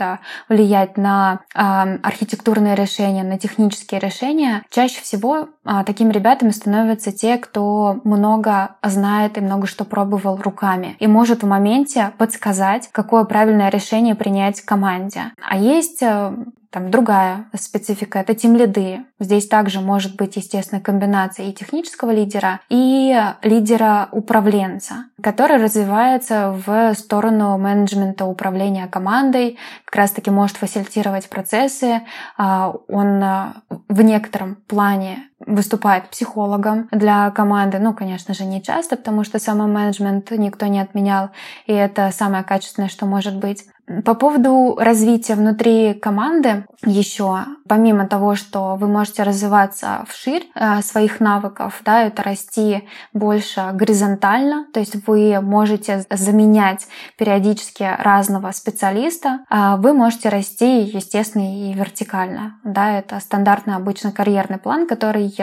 влиять 0.50 0.98
на 0.98 1.40
архитектурные 1.54 2.76
решения, 2.76 3.24
на 3.24 3.40
технические 3.40 4.00
решения, 4.00 4.64
чаще 4.70 5.02
всего 5.02 5.50
такими 5.84 6.12
ребятами 6.12 6.52
становятся 6.52 7.12
те, 7.12 7.38
кто 7.38 8.00
много 8.04 8.76
знает 8.84 9.38
и 9.38 9.42
много 9.42 9.68
что 9.68 9.86
пробовал 9.86 10.38
руками 10.38 10.96
и 11.00 11.08
может 11.08 11.44
в 11.44 11.48
моменте 11.48 12.12
подсказать, 12.18 12.90
какое 12.92 13.26
правильное 13.26 13.70
решение 13.70 14.16
принять 14.16 14.62
команде. 14.62 15.34
А 15.42 15.58
есть 15.58 16.02
э, 16.02 16.34
там 16.78 16.92
другая 16.92 17.46
специфика— 17.60 18.20
это 18.22 18.36
тим-лиды. 18.36 19.00
Здесь 19.20 19.48
также 19.48 19.82
может 19.82 20.16
быть, 20.16 20.36
естественно, 20.36 20.80
комбинация 20.80 21.48
и 21.48 21.54
технического 21.54 22.12
лидера, 22.12 22.60
и 22.70 23.20
лидера-управленца, 23.42 25.06
который 25.24 25.58
развивается 25.58 26.56
в 26.66 26.94
сторону 26.94 27.58
менеджмента 27.58 28.26
управления 28.26 28.86
командой, 28.86 29.58
как 29.86 29.96
раз-таки 29.96 30.30
может 30.30 30.58
фасилитировать 30.58 31.30
процессы. 31.30 32.02
А, 32.38 32.72
он 32.88 33.24
а, 33.24 33.64
в 33.90 34.04
некотором 34.04 34.58
плане 34.68 35.30
выступает 35.40 36.10
психологом 36.10 36.90
для 36.92 37.32
команды. 37.32 37.80
Ну, 37.80 37.94
конечно 37.94 38.36
же, 38.36 38.44
не 38.46 38.62
часто, 38.62 38.98
потому 38.98 39.24
что 39.24 39.40
самый 39.40 39.68
менеджмент 39.68 40.30
никто 40.30 40.68
не 40.68 40.80
отменял, 40.80 41.30
и 41.66 41.74
это 41.74 42.12
самое 42.12 42.44
качественное, 42.44 42.90
что 42.90 43.08
может 43.08 43.36
быть. 43.38 43.66
По 44.04 44.16
поводу 44.16 44.76
развития 44.78 45.36
внутри 45.36 45.94
команды 45.94 46.66
еще, 46.86 47.46
помимо 47.70 48.06
того, 48.06 48.36
что 48.36 48.76
вы 48.76 48.90
можете 48.90 49.24
развиваться 49.24 50.04
вширь 50.10 50.46
э, 50.56 50.82
своих 50.82 51.22
навыков, 51.22 51.80
да, 51.86 52.04
это 52.04 52.22
расти 52.22 52.86
больше 53.14 53.70
горизонтально, 53.72 54.68
то 54.74 54.82
есть 54.82 55.08
вы 55.08 55.40
можете 55.40 56.04
заменять 56.10 56.86
периодически 57.18 57.90
разного 58.00 58.52
специалиста, 58.52 59.46
а 59.50 59.78
вы 59.78 59.94
можете 59.94 60.28
расти, 60.28 60.82
естественно, 60.82 61.70
и 61.70 61.74
вертикально. 61.74 62.60
Да, 62.66 62.92
это 62.92 63.22
стандартный 63.22 63.76
обычно 63.76 64.12
карьерный 64.12 64.58
план, 64.58 64.86
который 64.86 65.34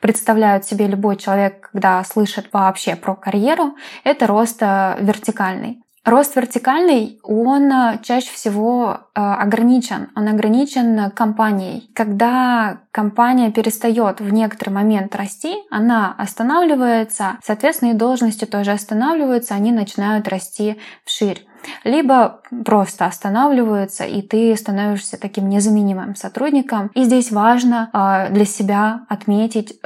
представляет 0.00 0.64
себе 0.64 0.88
любой 0.88 1.16
человек, 1.18 1.70
когда 1.70 2.02
слышит 2.02 2.48
вообще 2.52 2.96
про 2.96 3.14
карьеру, 3.14 3.76
это 4.02 4.26
рост 4.26 4.60
э, 4.60 4.96
вертикальный. 4.98 5.82
Рост 6.04 6.34
вертикальный, 6.34 7.20
он 7.22 7.70
э, 7.70 8.00
чаще 8.02 8.32
всего 8.32 8.98
э, 9.14 9.20
ограничен. 9.20 10.08
Он 10.16 10.26
ограничен 10.26 11.12
компанией. 11.12 11.90
Когда 11.94 12.80
компания 12.90 13.52
перестает 13.52 14.20
в 14.20 14.32
некоторый 14.32 14.70
момент 14.70 15.14
расти, 15.14 15.54
она 15.70 16.12
останавливается, 16.18 17.38
соответственно, 17.44 17.90
и 17.90 17.94
должности 17.94 18.46
тоже 18.46 18.72
останавливаются, 18.72 19.54
они 19.54 19.70
начинают 19.70 20.26
расти 20.26 20.76
вширь 21.04 21.46
либо 21.84 22.40
просто 22.64 23.06
останавливаются, 23.06 24.04
и 24.04 24.22
ты 24.22 24.56
становишься 24.56 25.18
таким 25.18 25.48
незаменимым 25.48 26.16
сотрудником. 26.16 26.90
И 26.94 27.04
здесь 27.04 27.30
важно 27.30 27.90
э, 27.92 28.32
для 28.32 28.44
себя 28.44 29.06
отметить, 29.08 29.78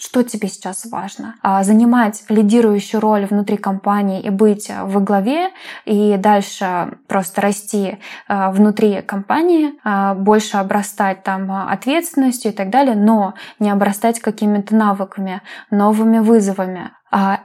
что 0.00 0.22
тебе 0.22 0.48
сейчас 0.48 0.86
важно? 0.86 1.34
А, 1.42 1.62
занимать 1.62 2.24
лидирующую 2.30 3.00
роль 3.00 3.26
внутри 3.26 3.58
компании 3.58 4.22
и 4.22 4.30
быть 4.30 4.70
во 4.70 5.00
главе, 5.00 5.50
и 5.84 6.16
дальше 6.16 6.98
просто 7.06 7.42
расти 7.42 7.98
а, 8.26 8.50
внутри 8.50 9.02
компании, 9.02 9.74
а, 9.84 10.14
больше 10.14 10.56
обрастать 10.56 11.22
там 11.22 11.52
ответственностью 11.52 12.50
и 12.50 12.54
так 12.54 12.70
далее, 12.70 12.96
но 12.96 13.34
не 13.58 13.70
обрастать 13.70 14.20
какими-то 14.20 14.74
навыками, 14.74 15.42
новыми 15.70 16.18
вызовами. 16.18 16.92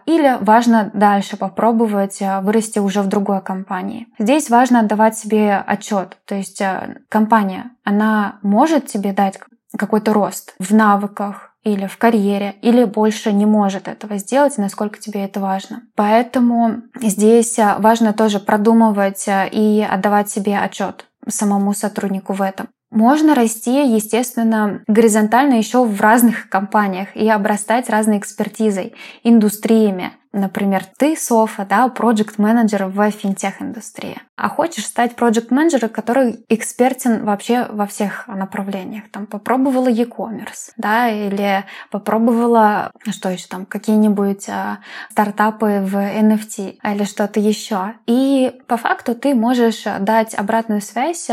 Или 0.06 0.38
важно 0.42 0.92
дальше 0.94 1.38
попробовать 1.38 2.22
вырасти 2.42 2.80
уже 2.80 3.02
в 3.02 3.08
другой 3.08 3.42
компании. 3.42 4.08
Здесь 4.20 4.50
важно 4.50 4.82
отдавать 4.82 5.18
себе 5.18 5.56
отчет. 5.56 6.18
То 6.26 6.36
есть 6.36 6.62
компания, 7.10 7.72
она 7.84 8.40
может 8.44 8.86
тебе 8.86 9.12
дать 9.12 9.40
какой-то 9.78 10.14
рост 10.14 10.54
в 10.60 10.74
навыках, 10.74 11.56
или 11.66 11.88
в 11.88 11.98
карьере, 11.98 12.56
или 12.62 12.84
больше 12.86 13.34
не 13.34 13.46
может 13.46 13.88
этого 13.88 14.18
сделать, 14.20 14.58
насколько 14.58 15.00
тебе 15.00 15.26
это 15.26 15.40
важно. 15.40 15.82
Поэтому 15.96 16.84
здесь 17.02 17.58
а, 17.58 17.78
важно 17.80 18.14
тоже 18.14 18.40
продумывать 18.40 19.28
а, 19.28 19.46
и 19.46 19.82
отдавать 19.82 20.30
себе 20.30 20.60
отчет 20.60 21.08
самому 21.28 21.74
сотруднику 21.74 22.34
в 22.34 22.42
этом. 22.44 22.68
Можно 22.96 23.36
расти, 23.36 23.94
естественно, 23.94 24.82
горизонтально 24.88 25.56
еще 25.56 25.84
в 25.84 26.00
разных 26.00 26.48
компаниях 26.48 27.10
и 27.14 27.28
обрастать 27.28 27.90
разной 27.90 28.20
экспертизой, 28.20 28.94
индустриями. 29.22 30.14
Например, 30.36 30.84
ты, 30.98 31.16
Софа, 31.16 31.66
да, 31.66 31.88
проект 31.88 32.40
менеджер 32.40 32.88
в 32.88 33.10
финтех-индустрии, 33.10 34.22
а 34.36 34.50
хочешь 34.50 34.86
стать 34.86 35.16
проект 35.16 35.50
менеджером 35.50 35.90
который 35.90 36.44
экспертен 36.50 37.24
вообще 37.24 37.68
во 37.70 37.86
всех 37.88 38.28
направлениях. 38.28 39.06
Там 39.12 39.28
попробовала 39.28 39.88
e-commerce, 39.88 40.72
да, 40.76 41.10
или 41.10 41.64
попробовала, 41.90 42.92
что 43.10 43.30
еще 43.30 43.48
там, 43.48 43.66
какие-нибудь 43.66 44.50
а, 44.50 44.80
стартапы 45.10 45.80
в 45.82 45.96
NFT 45.96 46.80
или 46.84 47.04
что-то 47.06 47.40
еще. 47.40 47.94
И 48.06 48.60
по 48.68 48.76
факту 48.76 49.16
ты 49.16 49.36
можешь 49.36 49.84
дать 50.02 50.34
обратную 50.36 50.82
связь 50.82 51.30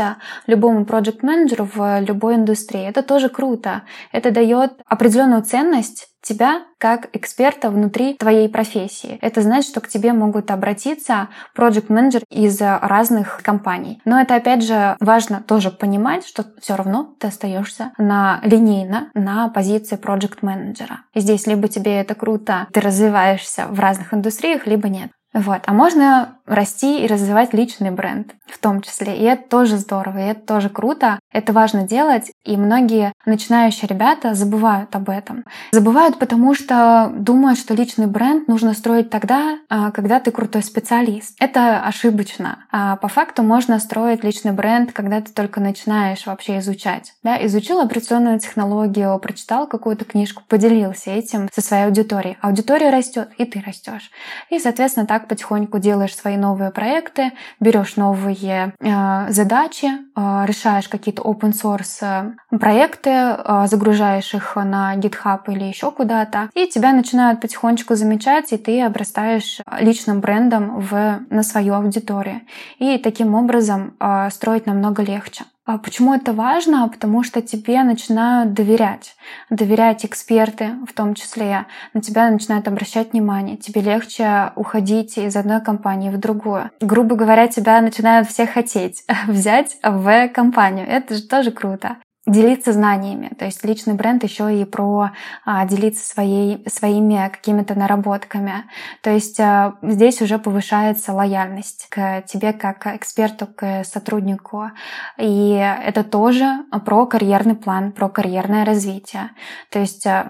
любому 0.47 0.85
проект 0.85 1.23
менеджеру 1.23 1.69
в 1.73 1.99
любой 1.99 2.35
индустрии. 2.35 2.87
Это 2.87 3.03
тоже 3.03 3.27
круто. 3.27 3.81
Это 4.13 4.31
дает 4.31 4.81
определенную 4.87 5.43
ценность 5.43 6.12
тебя 6.23 6.63
как 6.79 7.09
эксперта 7.13 7.69
внутри 7.69 8.15
твоей 8.15 8.49
профессии. 8.49 9.19
Это 9.21 9.41
значит, 9.41 9.69
что 9.69 9.81
к 9.81 9.87
тебе 9.87 10.13
могут 10.13 10.49
обратиться 10.49 11.29
проект 11.53 11.89
менеджер 11.89 12.23
из 12.29 12.59
разных 12.59 13.41
компаний. 13.43 14.01
Но 14.05 14.19
это 14.19 14.35
опять 14.35 14.63
же 14.63 14.95
важно 14.99 15.41
тоже 15.41 15.69
понимать, 15.69 16.25
что 16.25 16.45
все 16.61 16.75
равно 16.75 17.13
ты 17.19 17.27
остаешься 17.27 17.91
на 17.97 18.39
линейно 18.43 19.11
на 19.13 19.49
позиции 19.49 19.95
проект 19.95 20.41
менеджера. 20.41 21.01
Здесь 21.13 21.45
либо 21.47 21.67
тебе 21.67 21.99
это 21.99 22.15
круто, 22.15 22.67
ты 22.71 22.79
развиваешься 22.79 23.67
в 23.67 23.79
разных 23.79 24.13
индустриях, 24.13 24.65
либо 24.65 24.89
нет. 24.89 25.11
Вот. 25.33 25.61
А 25.65 25.73
можно 25.73 26.37
расти 26.45 27.03
и 27.03 27.07
развивать 27.07 27.53
личный 27.53 27.91
бренд 27.91 28.33
в 28.53 28.59
том 28.59 28.81
числе. 28.81 29.17
И 29.17 29.23
это 29.23 29.43
тоже 29.49 29.77
здорово, 29.77 30.19
и 30.19 30.29
это 30.29 30.41
тоже 30.41 30.69
круто. 30.69 31.19
Это 31.31 31.53
важно 31.53 31.87
делать, 31.87 32.31
и 32.43 32.55
многие 32.55 33.13
начинающие 33.25 33.87
ребята 33.87 34.33
забывают 34.35 34.95
об 34.95 35.09
этом. 35.09 35.43
Забывают, 35.71 36.19
потому 36.19 36.53
что 36.53 37.11
думают, 37.15 37.57
что 37.57 37.73
личный 37.73 38.07
бренд 38.07 38.47
нужно 38.47 38.73
строить 38.73 39.09
тогда, 39.09 39.57
а, 39.69 39.91
когда 39.91 40.19
ты 40.19 40.31
крутой 40.31 40.63
специалист. 40.63 41.35
Это 41.39 41.81
ошибочно. 41.81 42.65
А 42.71 42.97
по 42.97 43.07
факту 43.07 43.43
можно 43.43 43.79
строить 43.79 44.23
личный 44.23 44.51
бренд, 44.51 44.91
когда 44.93 45.21
ты 45.21 45.31
только 45.31 45.59
начинаешь 45.59 46.25
вообще 46.25 46.59
изучать. 46.59 47.13
Да? 47.23 47.43
Изучил 47.45 47.79
операционную 47.79 48.39
технологию, 48.39 49.17
прочитал 49.19 49.67
какую-то 49.67 50.05
книжку, 50.05 50.43
поделился 50.47 51.09
этим 51.09 51.49
со 51.53 51.61
своей 51.61 51.85
аудиторией. 51.85 52.37
Аудитория 52.41 52.89
растет, 52.89 53.29
и 53.37 53.45
ты 53.45 53.63
растешь. 53.65 54.11
И, 54.49 54.59
соответственно, 54.59 55.07
так 55.07 55.27
потихоньку 55.27 55.79
делаешь 55.79 56.15
свои 56.15 56.32
новые 56.37 56.71
проекты, 56.71 57.31
берешь 57.59 57.95
новые 57.95 58.73
э, 58.79 59.31
задачи, 59.31 59.87
э, 59.87 60.45
решаешь 60.45 60.87
какие-то 60.87 61.23
open 61.23 61.53
source 61.53 62.35
э, 62.49 62.57
проекты, 62.57 63.09
э, 63.09 63.65
загружаешь 63.67 64.33
их 64.33 64.55
на 64.55 64.95
GitHub 64.95 65.41
или 65.47 65.65
еще 65.65 65.91
куда-то, 65.91 66.49
и 66.53 66.67
тебя 66.67 66.93
начинают 66.93 67.41
потихонечку 67.41 67.95
замечать, 67.95 68.51
и 68.53 68.57
ты 68.57 68.81
обрастаешь 68.81 69.59
личным 69.79 70.19
брендом 70.19 70.79
в, 70.79 71.19
на 71.29 71.43
свою 71.43 71.73
аудиторию. 71.75 72.41
И 72.79 72.97
таким 72.97 73.35
образом 73.35 73.95
э, 73.99 74.29
строить 74.31 74.65
намного 74.65 75.03
легче. 75.03 75.45
А 75.65 75.77
почему 75.77 76.13
это 76.13 76.33
важно? 76.33 76.89
Потому 76.89 77.23
что 77.23 77.41
тебе 77.41 77.83
начинают 77.83 78.53
доверять. 78.53 79.15
Доверять 79.49 80.05
эксперты 80.05 80.71
в 80.85 80.93
том 80.93 81.13
числе. 81.13 81.67
На 81.93 82.01
тебя 82.01 82.29
начинают 82.29 82.67
обращать 82.67 83.13
внимание. 83.13 83.55
Тебе 83.55 83.79
легче 83.81 84.51
уходить 84.55 85.17
из 85.17 85.35
одной 85.37 85.61
компании 85.61 86.09
в 86.09 86.19
другую. 86.19 86.69
Грубо 86.81 87.15
говоря, 87.15 87.47
тебя 87.47 87.79
начинают 87.79 88.27
все 88.27 88.45
хотеть 88.45 89.03
взять 89.27 89.77
в 89.81 90.27
компанию. 90.29 90.85
Это 90.85 91.15
же 91.15 91.23
тоже 91.23 91.51
круто 91.51 91.97
делиться 92.25 92.71
знаниями. 92.71 93.31
То 93.37 93.45
есть 93.45 93.65
личный 93.65 93.95
бренд 93.95 94.23
еще 94.23 94.61
и 94.61 94.63
про 94.63 95.11
а, 95.45 95.65
делиться 95.65 96.05
своей, 96.05 96.63
своими 96.69 97.29
какими-то 97.29 97.75
наработками. 97.75 98.63
То 99.01 99.09
есть 99.09 99.39
а, 99.39 99.75
здесь 99.81 100.21
уже 100.21 100.39
повышается 100.39 101.11
лояльность 101.11 101.87
к 101.89 102.21
тебе 102.21 102.53
как 102.53 102.87
эксперту, 102.87 103.47
к 103.47 103.83
сотруднику. 103.83 104.71
И 105.17 105.51
это 105.51 106.05
тоже 106.05 106.59
про 106.85 107.05
карьерный 107.05 107.55
план, 107.55 107.91
про 107.91 108.07
карьерное 108.07 108.63
развитие. 108.63 109.31
То 109.69 109.79
есть 109.79 110.07
а, 110.07 110.29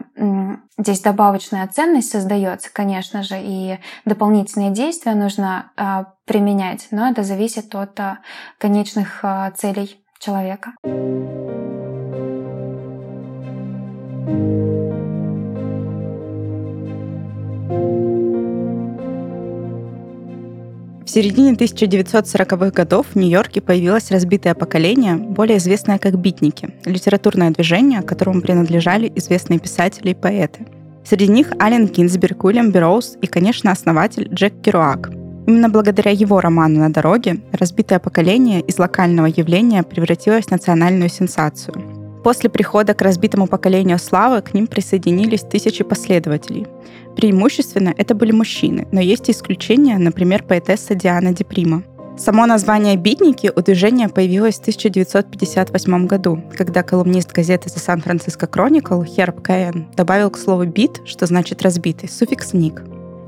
здесь 0.79 1.01
добавочная 1.01 1.67
ценность 1.67 2.11
создается, 2.11 2.73
конечно 2.73 3.21
же, 3.21 3.35
и 3.39 3.77
дополнительные 4.05 4.71
действия 4.71 5.13
нужно 5.13 5.71
а, 5.75 6.05
применять, 6.25 6.87
но 6.89 7.07
это 7.07 7.21
зависит 7.23 7.73
от 7.75 7.99
а, 7.99 8.19
конечных 8.57 9.19
а, 9.23 9.51
целей 9.51 10.03
человека. 10.19 10.73
В 21.05 21.09
середине 21.09 21.51
1940-х 21.53 22.71
годов 22.71 23.07
в 23.13 23.15
Нью-Йорке 23.15 23.61
появилось 23.61 24.09
разбитое 24.09 24.55
поколение, 24.55 25.15
более 25.15 25.57
известное 25.57 25.99
как 25.99 26.17
битники, 26.17 26.69
литературное 26.85 27.51
движение, 27.51 28.01
которому 28.01 28.41
принадлежали 28.41 29.11
известные 29.15 29.59
писатели 29.59 30.11
и 30.11 30.15
поэты. 30.15 30.65
Среди 31.03 31.27
них 31.27 31.51
Ален 31.61 31.87
Кинсберг, 31.87 32.43
Уильям 32.45 32.71
Берроуз 32.71 33.17
и, 33.21 33.27
конечно, 33.27 33.71
основатель 33.71 34.29
Джек 34.33 34.53
Керуак. 34.61 35.11
Именно 35.45 35.69
благодаря 35.69 36.11
его 36.11 36.39
роману 36.39 36.79
«На 36.79 36.89
дороге» 36.89 37.41
разбитое 37.51 37.99
поколение 37.99 38.61
из 38.61 38.79
локального 38.79 39.27
явления 39.27 39.83
превратилось 39.83 40.45
в 40.45 40.51
национальную 40.51 41.09
сенсацию. 41.09 42.02
После 42.23 42.49
прихода 42.49 42.93
к 42.93 43.01
разбитому 43.01 43.47
поколению 43.47 43.99
славы 43.99 44.41
к 44.41 44.53
ним 44.53 44.67
присоединились 44.67 45.41
тысячи 45.41 45.83
последователей. 45.83 46.67
Преимущественно 47.15 47.93
это 47.95 48.15
были 48.15 48.31
мужчины, 48.31 48.87
но 48.91 49.01
есть 49.01 49.29
исключения, 49.29 49.97
например, 49.97 50.43
поэтесса 50.43 50.95
Диана 50.95 51.33
Деприма. 51.33 51.83
Само 52.17 52.45
название 52.45 52.95
«битники» 52.95 53.51
у 53.53 53.61
движения 53.61 54.07
появилось 54.07 54.57
в 54.57 54.61
1958 54.61 56.05
году, 56.05 56.43
когда 56.55 56.83
колумнист 56.83 57.31
газеты 57.31 57.69
The 57.69 57.83
San 57.83 58.03
Francisco 58.03 58.47
Chronicle 58.49 59.03
Херб 59.03 59.41
Каэн 59.41 59.87
добавил 59.95 60.29
к 60.29 60.37
слову 60.37 60.65
«бит», 60.65 61.01
что 61.05 61.25
значит 61.25 61.63
«разбитый», 61.63 62.07
суффикс 62.07 62.53
«ник». 62.53 62.83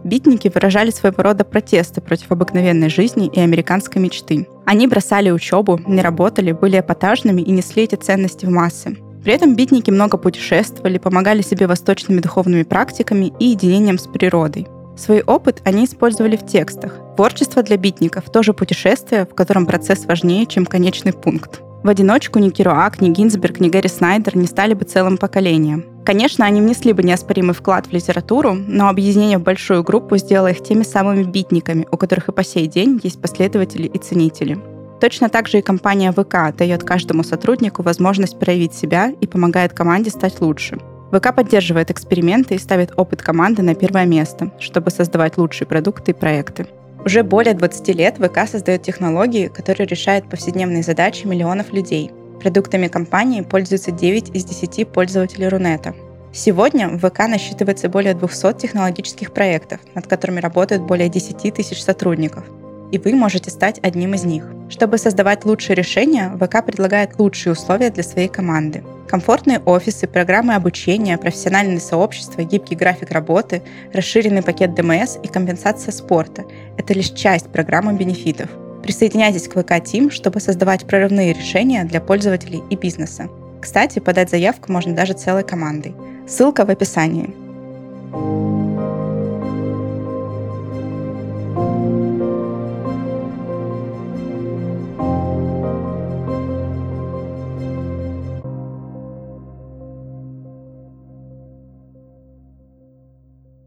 Битники 0.05 0.51
выражали 0.53 0.91
своего 0.91 1.23
рода 1.23 1.43
протесты 1.43 1.99
против 1.99 2.31
обыкновенной 2.31 2.89
жизни 2.89 3.25
и 3.25 3.39
американской 3.39 3.99
мечты. 3.99 4.47
Они 4.63 4.85
бросали 4.85 5.31
учебу, 5.31 5.81
не 5.87 5.99
работали, 5.99 6.51
были 6.51 6.79
эпатажными 6.79 7.41
и 7.41 7.49
несли 7.49 7.83
эти 7.83 7.95
ценности 7.95 8.45
в 8.45 8.49
массы. 8.49 8.97
При 9.23 9.33
этом 9.33 9.55
битники 9.55 9.89
много 9.89 10.17
путешествовали, 10.17 10.99
помогали 10.99 11.41
себе 11.41 11.65
восточными 11.65 12.19
духовными 12.19 12.61
практиками 12.61 13.33
и 13.39 13.45
единением 13.45 13.97
с 13.97 14.05
природой. 14.05 14.67
Свой 14.95 15.23
опыт 15.23 15.63
они 15.65 15.85
использовали 15.85 16.37
в 16.37 16.45
текстах. 16.45 16.99
Творчество 17.15 17.63
для 17.63 17.77
битников– 17.77 18.29
тоже 18.31 18.53
путешествие, 18.53 19.25
в 19.25 19.33
котором 19.33 19.65
процесс 19.65 20.05
важнее, 20.05 20.45
чем 20.45 20.67
конечный 20.67 21.13
пункт. 21.13 21.61
В 21.83 21.89
одиночку 21.89 22.37
ни 22.37 22.51
Керуак, 22.51 23.01
ни 23.01 23.09
Гинзберг, 23.09 23.59
ни 23.59 23.69
Гэри 23.69 23.89
Снайдер 23.89 24.37
не 24.37 24.45
стали 24.45 24.75
бы 24.75 24.85
целым 24.85 25.17
поколением. 25.17 25.94
Конечно, 26.05 26.45
они 26.45 26.61
внесли 26.61 26.93
бы 26.93 27.01
неоспоримый 27.01 27.55
вклад 27.55 27.87
в 27.87 27.91
литературу, 27.91 28.53
но 28.53 28.89
объединение 28.89 29.39
в 29.39 29.43
большую 29.43 29.83
группу 29.83 30.17
сделало 30.17 30.51
их 30.51 30.61
теми 30.61 30.83
самыми 30.83 31.23
битниками, 31.23 31.87
у 31.91 31.97
которых 31.97 32.29
и 32.29 32.31
по 32.31 32.43
сей 32.43 32.67
день 32.67 32.99
есть 33.01 33.19
последователи 33.19 33.87
и 33.87 33.97
ценители. 33.97 34.59
Точно 35.01 35.29
так 35.29 35.47
же 35.47 35.57
и 35.57 35.61
компания 35.63 36.11
ВК 36.11 36.55
дает 36.55 36.83
каждому 36.83 37.23
сотруднику 37.23 37.81
возможность 37.81 38.37
проявить 38.37 38.75
себя 38.75 39.13
и 39.19 39.25
помогает 39.25 39.73
команде 39.73 40.11
стать 40.11 40.39
лучше. 40.41 40.77
ВК 41.11 41.33
поддерживает 41.35 41.89
эксперименты 41.89 42.53
и 42.53 42.59
ставит 42.59 42.93
опыт 42.97 43.23
команды 43.23 43.63
на 43.63 43.73
первое 43.73 44.05
место, 44.05 44.51
чтобы 44.59 44.91
создавать 44.91 45.37
лучшие 45.37 45.67
продукты 45.67 46.11
и 46.11 46.15
проекты. 46.15 46.67
Уже 47.03 47.23
более 47.23 47.55
20 47.55 47.95
лет 47.95 48.17
ВК 48.17 48.47
создает 48.47 48.83
технологии, 48.83 49.47
которые 49.47 49.87
решают 49.87 50.29
повседневные 50.29 50.83
задачи 50.83 51.25
миллионов 51.25 51.73
людей. 51.73 52.11
Продуктами 52.45 52.89
компании 52.89 53.41
пользуются 53.41 53.89
9 53.89 54.35
из 54.35 54.45
10 54.45 54.87
пользователей 54.89 55.47
Рунета. 55.47 55.95
Сегодня 56.31 56.89
в 56.89 56.99
ВК 56.99 57.21
насчитывается 57.21 57.89
более 57.89 58.13
200 58.13 58.59
технологических 58.61 59.33
проектов, 59.33 59.79
над 59.95 60.05
которыми 60.05 60.39
работают 60.39 60.83
более 60.83 61.09
10 61.09 61.55
тысяч 61.55 61.81
сотрудников. 61.81 62.43
И 62.91 62.99
вы 62.99 63.15
можете 63.15 63.49
стать 63.49 63.79
одним 63.81 64.13
из 64.13 64.25
них. 64.25 64.45
Чтобы 64.69 64.99
создавать 64.99 65.43
лучшие 65.43 65.75
решения, 65.75 66.37
ВК 66.39 66.63
предлагает 66.63 67.17
лучшие 67.17 67.53
условия 67.53 67.89
для 67.89 68.03
своей 68.03 68.27
команды– 68.27 68.83
Комфортные 69.07 69.59
офисы, 69.59 70.07
программы 70.07 70.55
обучения, 70.55 71.17
профессиональные 71.17 71.79
сообщества, 71.79 72.41
гибкий 72.41 72.75
график 72.75 73.11
работы, 73.11 73.61
расширенный 73.93 74.41
пакет 74.41 74.73
ДМС 74.73 75.17
и 75.21 75.27
компенсация 75.27 75.91
спорта– 75.91 76.43
это 76.77 76.93
лишь 76.93 77.11
часть 77.11 77.47
программы 77.49 77.93
бенефитов. 77.93 78.49
Присоединяйтесь 78.85 79.47
к 79.47 79.53
ВК 79.53 79.71
Team, 79.81 80.11
чтобы 80.11 80.39
создавать 80.39 80.85
прорывные 80.85 81.33
решения 81.33 81.83
для 81.85 81.99
пользователей 81.99 82.61
и 82.69 82.75
бизнеса. 82.75 83.29
Кстати, 83.59 83.97
подать 83.97 84.29
заявку 84.29 84.71
можно 84.71 84.93
даже 84.93 85.13
целой 85.13 85.43
командой. 85.43 85.95
Ссылка 86.27 86.67
в 86.67 86.69
описании. 86.69 87.33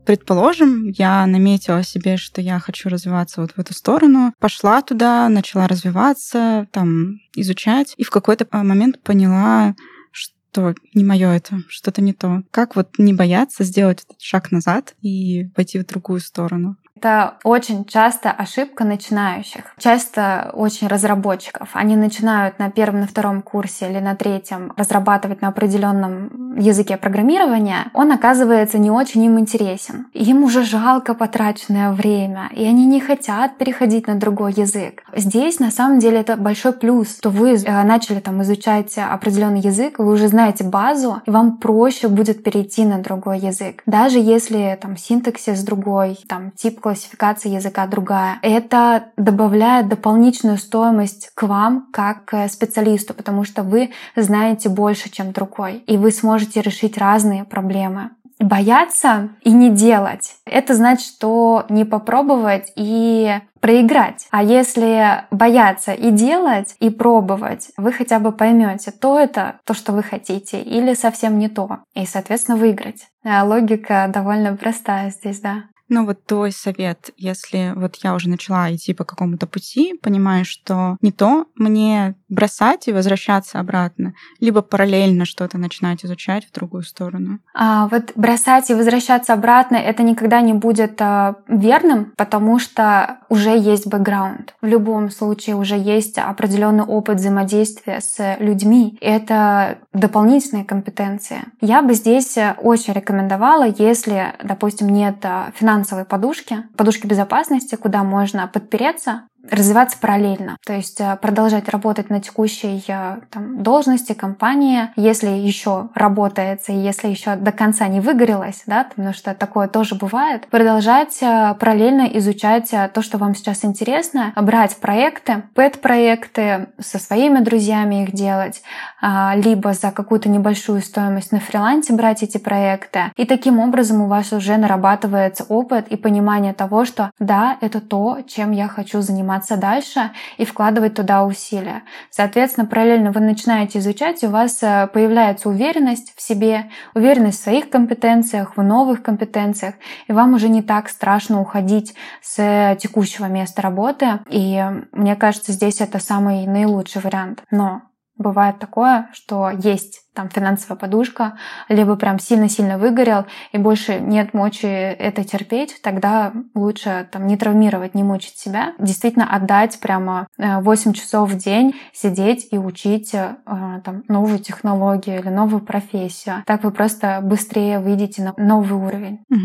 Предположим, 0.09 0.89
я 0.97 1.27
наметила 1.27 1.83
себе, 1.83 2.17
что 2.17 2.41
я 2.41 2.59
хочу 2.61 2.89
развиваться 2.89 3.43
вот 3.43 3.51
в 3.51 3.59
эту 3.59 3.75
сторону, 3.75 4.33
пошла 4.41 4.81
туда, 4.81 5.29
начала 5.29 5.69
развиваться, 5.69 6.67
там, 6.73 7.21
изучать, 7.35 7.93
и 7.99 8.05
в 8.05 8.11
какой-то 8.11 8.47
а, 8.51 8.65
момент 8.65 9.03
поняла, 9.03 9.75
что 10.11 10.75
не 10.95 11.05
мое 11.05 11.29
это, 11.29 11.59
что-то 11.69 12.01
не 12.01 12.15
то. 12.15 12.43
Как 12.51 12.75
вот 12.75 12.89
не 12.97 13.13
бояться 13.13 13.65
сделать 13.65 14.03
этот 14.03 14.19
шаг 14.19 14.51
назад 14.51 14.95
и 15.03 15.51
пойти 15.55 15.79
в 15.79 15.85
другую 15.85 16.21
сторону? 16.21 16.79
Это 16.99 17.35
очень 17.45 17.85
часто 17.85 18.33
ошибка 18.33 18.83
начинающих, 18.83 19.73
часто 19.79 20.51
очень 20.53 20.89
разработчиков. 20.89 21.69
Они 21.75 21.95
начинают 21.95 22.59
на 22.59 22.73
первом, 22.73 23.03
на 23.03 23.07
втором 23.07 23.41
курсе 23.41 23.89
или 23.89 24.01
на 24.01 24.17
третьем 24.17 24.73
разрабатывать 24.77 25.41
на 25.41 25.49
определенном 25.49 26.59
языке 26.59 26.97
программирования, 26.97 27.87
он 27.95 28.11
оказывается 28.11 28.79
не 28.79 28.91
очень 28.91 29.23
им 29.23 29.39
интересен. 29.39 30.07
Им 30.13 30.43
уже 30.43 30.65
жалко 30.65 31.15
потраченное 31.15 31.93
время, 31.93 32.51
и 32.53 32.65
они 32.65 32.85
не 32.85 33.01
хотят 33.01 33.59
переходить 33.59 34.09
на 34.09 34.17
другой 34.17 34.55
язык. 34.55 35.05
Здесь 35.15 35.61
на 35.61 35.71
самом 35.71 36.01
деле 36.01 36.19
это 36.19 36.37
большой 36.37 36.73
плюс, 36.73 37.17
что 37.17 37.31
вы 37.31 37.55
э, 37.55 37.85
начали 37.85 38.19
там 38.19 38.43
изучать 38.43 38.99
определенный 38.99 39.61
язык, 39.61 40.01
вы 40.01 40.13
уже 40.13 40.27
знаете 40.27 40.65
базу, 40.65 41.23
и 41.27 41.31
вам 41.31 41.59
проще 41.59 42.09
будет 42.09 42.43
перейти 42.43 42.85
на 42.85 42.99
другой 42.99 43.39
язык. 43.39 43.83
Даже 43.87 44.19
если 44.19 44.77
там 44.83 44.97
синтаксис 44.97 45.63
другой, 45.63 46.19
там 46.29 46.51
тип 46.51 46.81
классификация 46.89 47.53
языка 47.53 47.87
другая. 47.87 48.39
Это 48.41 49.11
добавляет 49.19 49.89
дополнительную 49.89 50.57
стоимость 50.57 51.31
к 51.35 51.43
вам 51.43 51.87
как 51.93 52.33
специалисту, 52.49 53.13
потому 53.13 53.45
что 53.45 53.63
вы 53.63 53.91
знаете 54.17 54.71
больше, 54.71 55.11
чем 55.11 55.33
другой, 55.33 55.85
и 55.87 55.99
вы 55.99 56.11
сможете 56.13 56.63
решить 56.63 56.97
разные 56.97 57.45
проблемы. 57.45 58.11
Бояться 58.41 59.31
и 59.43 59.53
не 59.53 59.69
делать— 59.69 60.37
это 60.47 60.75
значит, 60.75 61.05
что 61.05 61.67
не 61.69 61.85
попробовать 61.85 62.73
и 62.77 63.39
проиграть. 63.61 64.27
А 64.31 64.43
если 64.43 65.25
бояться 65.31 65.93
и 65.93 66.11
делать, 66.11 66.75
и 66.79 66.89
пробовать, 66.89 67.71
вы 67.77 67.93
хотя 67.93 68.19
бы 68.19 68.33
поймете, 68.33 68.93
то 68.93 69.19
это 69.19 69.59
то, 69.65 69.75
что 69.75 69.93
вы 69.93 70.03
хотите, 70.03 70.63
или 70.63 70.95
совсем 70.95 71.39
не 71.39 71.49
то. 71.49 71.81
И, 71.95 72.07
соответственно, 72.07 72.57
выиграть. 72.57 73.09
А 73.25 73.45
логика 73.45 74.09
довольно 74.09 74.57
простая 74.57 75.11
здесь, 75.11 75.41
да. 75.41 75.65
Ну 75.89 76.05
вот 76.05 76.25
твой 76.27 76.53
совет, 76.53 77.11
если 77.17 77.73
вот 77.75 77.97
я 78.03 78.15
уже 78.15 78.29
начала 78.29 78.75
идти 78.75 78.93
по 78.93 79.05
какому-то 79.05 79.47
пути, 79.47 79.95
понимаю, 80.03 80.45
что 80.45 80.97
не 81.01 81.13
то 81.13 81.47
мне 81.55 82.15
бросать 82.29 82.89
и 82.89 82.93
возвращаться 82.93 83.59
обратно, 83.59 84.13
либо 84.39 84.61
параллельно 84.61 85.25
что-то 85.25 85.57
начинать 85.57 86.05
изучать 86.05 86.47
в 86.47 86.53
другую 86.53 86.83
сторону. 86.83 87.41
А 87.55 87.89
вот 87.89 88.13
бросать 88.17 88.69
и 88.71 88.75
возвращаться 88.75 89.33
обратно 89.33 89.77
это 89.77 90.03
никогда 90.03 90.41
не 90.43 90.53
будет 90.53 91.01
а, 91.01 91.37
верным, 91.49 92.13
потому 92.17 92.59
что 92.59 93.19
уже 93.31 93.57
есть 93.57 93.87
бэкграунд. 93.87 94.55
В 94.61 94.67
любом 94.67 95.11
случае 95.11 95.57
уже 95.57 95.77
есть 95.77 96.19
определенный 96.19 96.85
опыт 96.85 97.17
взаимодействия 97.17 98.01
с 98.01 98.37
людьми. 98.39 98.99
Это 99.01 99.79
дополнительная 99.93 100.65
компетенция. 100.65 101.45
Я 101.61 101.83
бы 101.83 101.95
здесь 101.95 102.37
очень 102.59 102.93
рекомендовала, 102.93 103.67
если, 103.67 104.35
допустим, 104.43 104.91
нет 104.91 105.25
финансового 105.55 105.78
финансовой 105.79 106.05
подушки, 106.05 106.65
подушки 106.77 107.07
безопасности, 107.07 107.77
куда 107.77 108.03
можно 108.03 108.49
подпереться, 108.49 109.23
развиваться 109.51 109.99
параллельно, 109.99 110.57
то 110.65 110.73
есть 110.73 111.01
э, 111.01 111.17
продолжать 111.21 111.69
работать 111.69 112.11
на 112.11 112.21
текущей 112.21 112.85
э, 112.89 113.17
там, 113.31 113.63
должности 113.63 114.13
компании, 114.13 114.91
если 114.97 115.29
еще 115.29 115.89
работается, 115.95 116.73
если 116.73 117.09
еще 117.09 117.37
до 117.37 117.53
конца 117.53 117.89
не 117.89 118.01
выгорелось, 118.01 118.63
да, 118.67 118.85
потому 118.85 119.13
что 119.13 119.35
такое 119.35 119.69
тоже 119.69 119.95
бывает, 119.95 120.47
продолжать 120.49 121.19
э, 121.23 121.55
параллельно 121.59 122.09
изучать 122.15 122.71
то, 122.93 123.03
что 123.03 123.19
вам 123.19 123.35
сейчас 123.35 123.65
интересно, 123.65 124.33
брать 124.37 124.77
проекты, 124.77 125.43
пэт-проекты, 125.55 126.69
со 126.79 126.99
своими 126.99 127.41
друзьями 127.41 128.05
их 128.05 128.13
делать, 128.13 128.63
а, 129.01 129.35
либо 129.37 129.73
за 129.73 129.91
какую-то 129.91 130.29
небольшую 130.29 130.81
стоимость 130.81 131.33
на 131.33 131.41
фрилансе 131.41 131.93
брать 131.93 132.23
эти 132.23 132.39
проекты. 132.39 133.13
И 133.17 133.25
таким 133.25 133.61
образом 133.61 134.03
у 134.03 134.07
вас 134.07 134.33
уже 134.33 134.57
нарабатывается 134.57 135.45
опыт 135.45 135.89
и 135.89 135.97
понимание 135.97 136.53
того, 136.53 136.85
что 136.85 137.11
да, 137.19 137.57
это 137.61 137.81
то, 137.81 138.19
чем 138.27 138.53
я 138.53 138.69
хочу 138.69 139.01
заниматься 139.01 139.38
заниматься 139.39 139.57
дальше 139.57 140.11
и 140.37 140.45
вкладывать 140.45 140.95
туда 140.95 141.25
усилия. 141.25 141.83
Соответственно, 142.11 142.67
параллельно 142.67 143.13
вы 143.13 143.21
начинаете 143.21 143.79
изучать, 143.79 144.23
у 144.25 144.31
вас 144.31 144.63
э, 144.63 144.89
появляется 144.93 145.49
уверенность 145.49 146.15
в 146.17 146.23
себе, 146.23 146.71
уверенность 146.95 147.41
в 147.41 147.43
своих 147.43 147.71
компетенциях, 147.71 148.57
в 148.57 148.63
новых 148.63 149.03
компетенциях, 149.03 149.75
и 150.09 150.13
вам 150.13 150.35
уже 150.35 150.49
не 150.49 150.63
так 150.63 150.89
страшно 150.89 151.41
уходить 151.41 151.95
с 152.23 152.77
текущего 152.81 153.27
места 153.27 153.63
работы. 153.63 154.21
И 154.31 154.63
мне 154.93 155.17
кажется, 155.17 155.53
здесь 155.53 155.81
это 155.81 155.99
самый 155.99 156.47
наилучший 156.47 157.03
вариант. 157.03 157.43
Но 157.51 157.83
Бывает 158.19 158.59
такое, 158.59 159.09
что 159.13 159.51
есть 159.51 160.03
там 160.13 160.29
финансовая 160.31 160.77
подушка, 160.77 161.39
либо 161.69 161.95
прям 161.95 162.19
сильно-сильно 162.19 162.77
выгорел, 162.77 163.27
и 163.53 163.59
больше 163.59 164.01
нет 164.01 164.35
мочи 164.35 164.67
это 164.67 165.23
терпеть, 165.23 165.81
тогда 165.81 166.33
лучше 166.57 167.09
там 167.13 167.29
не 167.29 167.37
травмировать, 167.37 167.95
не 167.95 168.03
мучить 168.03 168.37
себя. 168.37 168.75
Действительно 168.81 169.33
отдать 169.33 169.79
прямо 169.79 170.27
8 170.37 170.91
э, 170.91 170.95
часов 170.95 171.31
в 171.31 171.37
день 171.37 171.77
сидеть 171.93 172.49
и 172.51 172.59
учить 172.59 173.15
э, 173.15 173.37
там, 173.45 174.03
новую 174.09 174.41
технологию 174.41 175.21
или 175.21 175.29
новую 175.29 175.61
профессию. 175.61 176.43
Так 176.47 176.65
вы 176.65 176.73
просто 176.73 177.21
быстрее 177.23 177.79
выйдете 177.79 178.23
на 178.23 178.35
новый 178.37 178.73
уровень. 178.73 179.21
Угу. 179.31 179.39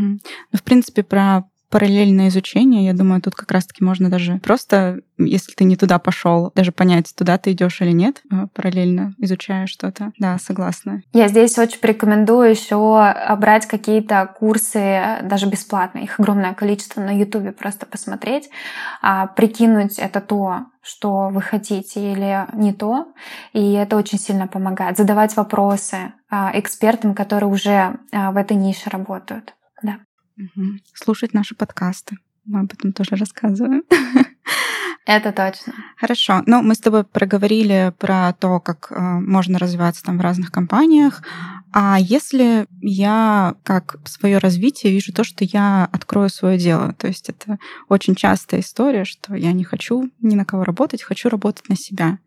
Ну, 0.51 0.57
в 0.57 0.63
принципе, 0.63 1.03
про 1.03 1.43
параллельное 1.73 2.27
изучение, 2.27 2.85
я 2.85 2.93
думаю, 2.93 3.19
тут 3.19 3.33
как 3.33 3.51
раз-таки 3.51 3.83
можно 3.83 4.07
даже 4.07 4.37
просто, 4.37 4.99
если 5.17 5.53
ты 5.53 5.63
не 5.63 5.75
туда 5.75 5.97
пошел, 5.97 6.51
даже 6.53 6.71
понять, 6.71 7.11
туда 7.15 7.39
ты 7.39 7.51
идешь 7.53 7.81
или 7.81 7.89
нет, 7.89 8.21
а, 8.31 8.45
параллельно 8.53 9.15
изучая 9.17 9.65
что-то. 9.65 10.11
Да, 10.19 10.37
согласна. 10.37 11.01
Я 11.13 11.27
здесь 11.29 11.57
очень 11.57 11.79
рекомендую 11.81 12.51
еще 12.51 12.77
брать 13.39 13.65
какие-то 13.65 14.31
курсы 14.37 15.17
даже 15.23 15.47
бесплатно. 15.47 15.97
Их 15.99 16.19
огромное 16.19 16.53
количество 16.53 17.01
на 17.01 17.17
Ютубе 17.17 17.51
просто 17.51 17.87
посмотреть, 17.87 18.51
а, 19.01 19.25
прикинуть 19.25 19.97
это 19.97 20.21
то, 20.21 20.67
что 20.83 21.29
вы 21.29 21.41
хотите 21.41 22.11
или 22.11 22.45
не 22.53 22.71
то. 22.71 23.07
И 23.53 23.73
это 23.73 23.97
очень 23.97 24.19
сильно 24.19 24.45
помогает. 24.47 24.97
Задавать 24.97 25.35
вопросы 25.35 26.13
а, 26.29 26.51
экспертам, 26.53 27.15
которые 27.15 27.49
уже 27.49 27.97
в 28.11 28.37
этой 28.37 28.57
нише 28.57 28.91
работают. 28.91 29.55
Да. 29.81 29.97
Угу. 30.55 30.65
Слушать 30.93 31.33
наши 31.33 31.55
подкасты. 31.55 32.17
Мы 32.45 32.61
об 32.61 32.73
этом 32.73 32.91
тоже 32.91 33.15
рассказываем. 33.15 33.83
Это 35.05 35.33
точно. 35.33 35.73
Хорошо. 35.97 36.43
Ну, 36.45 36.61
мы 36.61 36.75
с 36.75 36.79
тобой 36.79 37.03
проговорили 37.03 37.93
про 37.99 38.33
то, 38.33 38.59
как 38.61 38.89
э, 38.89 38.99
можно 38.99 39.59
развиваться 39.59 40.03
там 40.03 40.17
в 40.17 40.21
разных 40.21 40.51
компаниях. 40.51 41.21
А 41.73 41.97
если 41.99 42.67
я 42.81 43.55
как 43.63 43.97
свое 44.05 44.37
развитие 44.37 44.93
вижу 44.93 45.11
то, 45.11 45.25
что 45.25 45.43
я 45.43 45.89
открою 45.91 46.29
свое 46.29 46.57
дело, 46.57 46.93
то 46.93 47.07
есть 47.07 47.29
это 47.29 47.57
очень 47.89 48.15
частая 48.15 48.61
история, 48.61 49.03
что 49.03 49.35
я 49.35 49.51
не 49.51 49.65
хочу 49.65 50.09
ни 50.21 50.35
на 50.35 50.45
кого 50.45 50.63
работать, 50.63 51.03
хочу 51.03 51.27
работать 51.27 51.67
на 51.67 51.75
себя. 51.75 52.19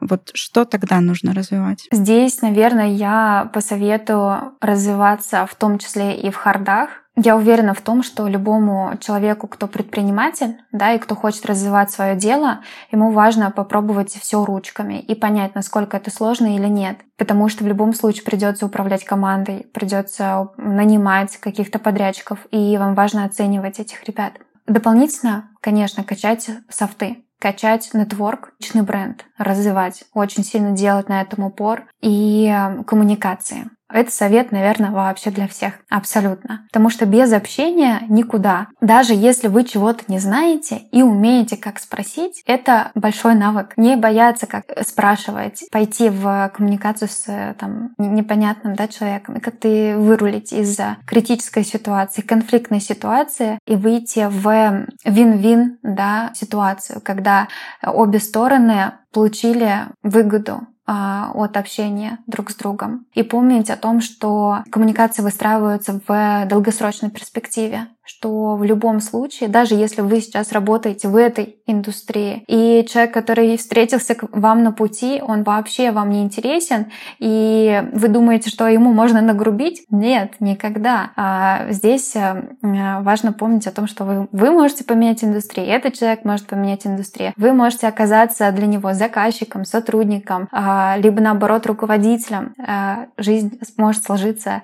Вот 0.00 0.30
что 0.34 0.64
тогда 0.64 1.00
нужно 1.00 1.34
развивать? 1.34 1.88
Здесь, 1.90 2.42
наверное, 2.42 2.92
я 2.92 3.50
посоветую 3.52 4.52
развиваться 4.60 5.46
в 5.46 5.54
том 5.54 5.78
числе 5.78 6.16
и 6.20 6.30
в 6.30 6.36
хардах, 6.36 6.90
я 7.20 7.36
уверена 7.36 7.74
в 7.74 7.80
том, 7.80 8.02
что 8.02 8.28
любому 8.28 8.92
человеку, 9.00 9.48
кто 9.48 9.66
предприниматель, 9.66 10.56
да, 10.72 10.92
и 10.92 10.98
кто 10.98 11.14
хочет 11.14 11.46
развивать 11.46 11.90
свое 11.90 12.14
дело, 12.14 12.60
ему 12.92 13.10
важно 13.10 13.50
попробовать 13.50 14.12
все 14.12 14.44
ручками 14.44 15.00
и 15.00 15.14
понять, 15.14 15.54
насколько 15.54 15.96
это 15.96 16.10
сложно 16.10 16.54
или 16.54 16.68
нет. 16.68 16.98
Потому 17.16 17.48
что 17.48 17.64
в 17.64 17.66
любом 17.66 17.92
случае 17.92 18.24
придется 18.24 18.66
управлять 18.66 19.04
командой, 19.04 19.66
придется 19.74 20.50
нанимать 20.56 21.36
каких-то 21.38 21.78
подрядчиков, 21.78 22.46
и 22.50 22.76
вам 22.78 22.94
важно 22.94 23.24
оценивать 23.24 23.80
этих 23.80 24.04
ребят. 24.04 24.34
Дополнительно, 24.66 25.50
конечно, 25.60 26.04
качать 26.04 26.48
софты 26.68 27.24
качать 27.40 27.90
нетворк, 27.94 28.52
личный 28.58 28.82
бренд, 28.82 29.24
развивать, 29.36 30.04
очень 30.12 30.44
сильно 30.44 30.72
делать 30.72 31.08
на 31.08 31.20
этом 31.20 31.44
упор 31.44 31.84
и 32.00 32.48
э, 32.48 32.82
коммуникации. 32.82 33.70
Это 33.90 34.10
совет, 34.10 34.52
наверное, 34.52 34.90
вообще 34.90 35.30
для 35.30 35.48
всех. 35.48 35.74
Абсолютно. 35.88 36.66
Потому 36.68 36.90
что 36.90 37.06
без 37.06 37.32
общения 37.32 38.02
никуда. 38.08 38.68
Даже 38.80 39.14
если 39.14 39.48
вы 39.48 39.64
чего-то 39.64 40.04
не 40.08 40.18
знаете 40.18 40.82
и 40.92 41.02
умеете 41.02 41.56
как 41.56 41.78
спросить, 41.78 42.42
это 42.46 42.90
большой 42.94 43.34
навык. 43.34 43.72
Не 43.76 43.96
бояться 43.96 44.46
как 44.46 44.64
спрашивать, 44.86 45.64
пойти 45.70 46.10
в 46.10 46.52
коммуникацию 46.54 47.08
с 47.08 47.54
там, 47.58 47.90
непонятным 47.98 48.74
да, 48.74 48.88
человеком 48.88 49.36
и 49.36 49.40
как-то 49.40 49.68
вырулить 49.96 50.52
из 50.52 50.78
критической 51.06 51.64
ситуации, 51.64 52.22
конфликтной 52.22 52.80
ситуации 52.80 53.58
и 53.66 53.76
выйти 53.76 54.26
в 54.28 54.86
вин-вин 55.04 55.78
да, 55.82 56.30
ситуацию, 56.34 57.00
когда 57.00 57.48
обе 57.82 58.18
стороны 58.18 58.92
получили 59.12 59.86
выгоду 60.02 60.60
от 60.88 61.56
общения 61.58 62.18
друг 62.26 62.50
с 62.50 62.54
другом. 62.54 63.06
И 63.12 63.22
помнить 63.22 63.68
о 63.68 63.76
том, 63.76 64.00
что 64.00 64.62
коммуникации 64.70 65.22
выстраиваются 65.22 66.00
в 66.06 66.46
долгосрочной 66.46 67.10
перспективе 67.10 67.88
что 68.08 68.56
в 68.56 68.64
любом 68.64 69.00
случае, 69.00 69.50
даже 69.50 69.74
если 69.74 70.00
вы 70.00 70.20
сейчас 70.22 70.52
работаете 70.52 71.08
в 71.08 71.16
этой 71.16 71.58
индустрии, 71.66 72.42
и 72.48 72.86
человек, 72.88 73.12
который 73.12 73.56
встретился 73.58 74.14
к 74.14 74.28
вам 74.32 74.62
на 74.62 74.72
пути, 74.72 75.20
он 75.22 75.42
вообще 75.42 75.90
вам 75.90 76.08
не 76.08 76.22
интересен, 76.22 76.86
и 77.18 77.84
вы 77.92 78.08
думаете, 78.08 78.48
что 78.48 78.66
ему 78.66 78.94
можно 78.94 79.20
нагрубить? 79.20 79.84
Нет, 79.90 80.36
никогда. 80.40 81.10
А 81.16 81.70
здесь 81.70 82.16
э, 82.16 82.48
важно 82.62 83.34
помнить 83.34 83.66
о 83.66 83.72
том, 83.72 83.86
что 83.86 84.04
вы, 84.04 84.28
вы 84.32 84.52
можете 84.52 84.84
поменять 84.84 85.22
индустрию, 85.22 85.68
этот 85.68 85.94
человек 85.94 86.24
может 86.24 86.46
поменять 86.46 86.86
индустрию. 86.86 87.34
Вы 87.36 87.52
можете 87.52 87.88
оказаться 87.88 88.50
для 88.52 88.66
него 88.66 88.94
заказчиком, 88.94 89.66
сотрудником, 89.66 90.48
а, 90.50 90.96
либо 90.96 91.20
наоборот 91.20 91.66
руководителем. 91.66 92.54
А, 92.66 93.06
жизнь 93.18 93.60
может 93.76 94.04
сложиться 94.04 94.62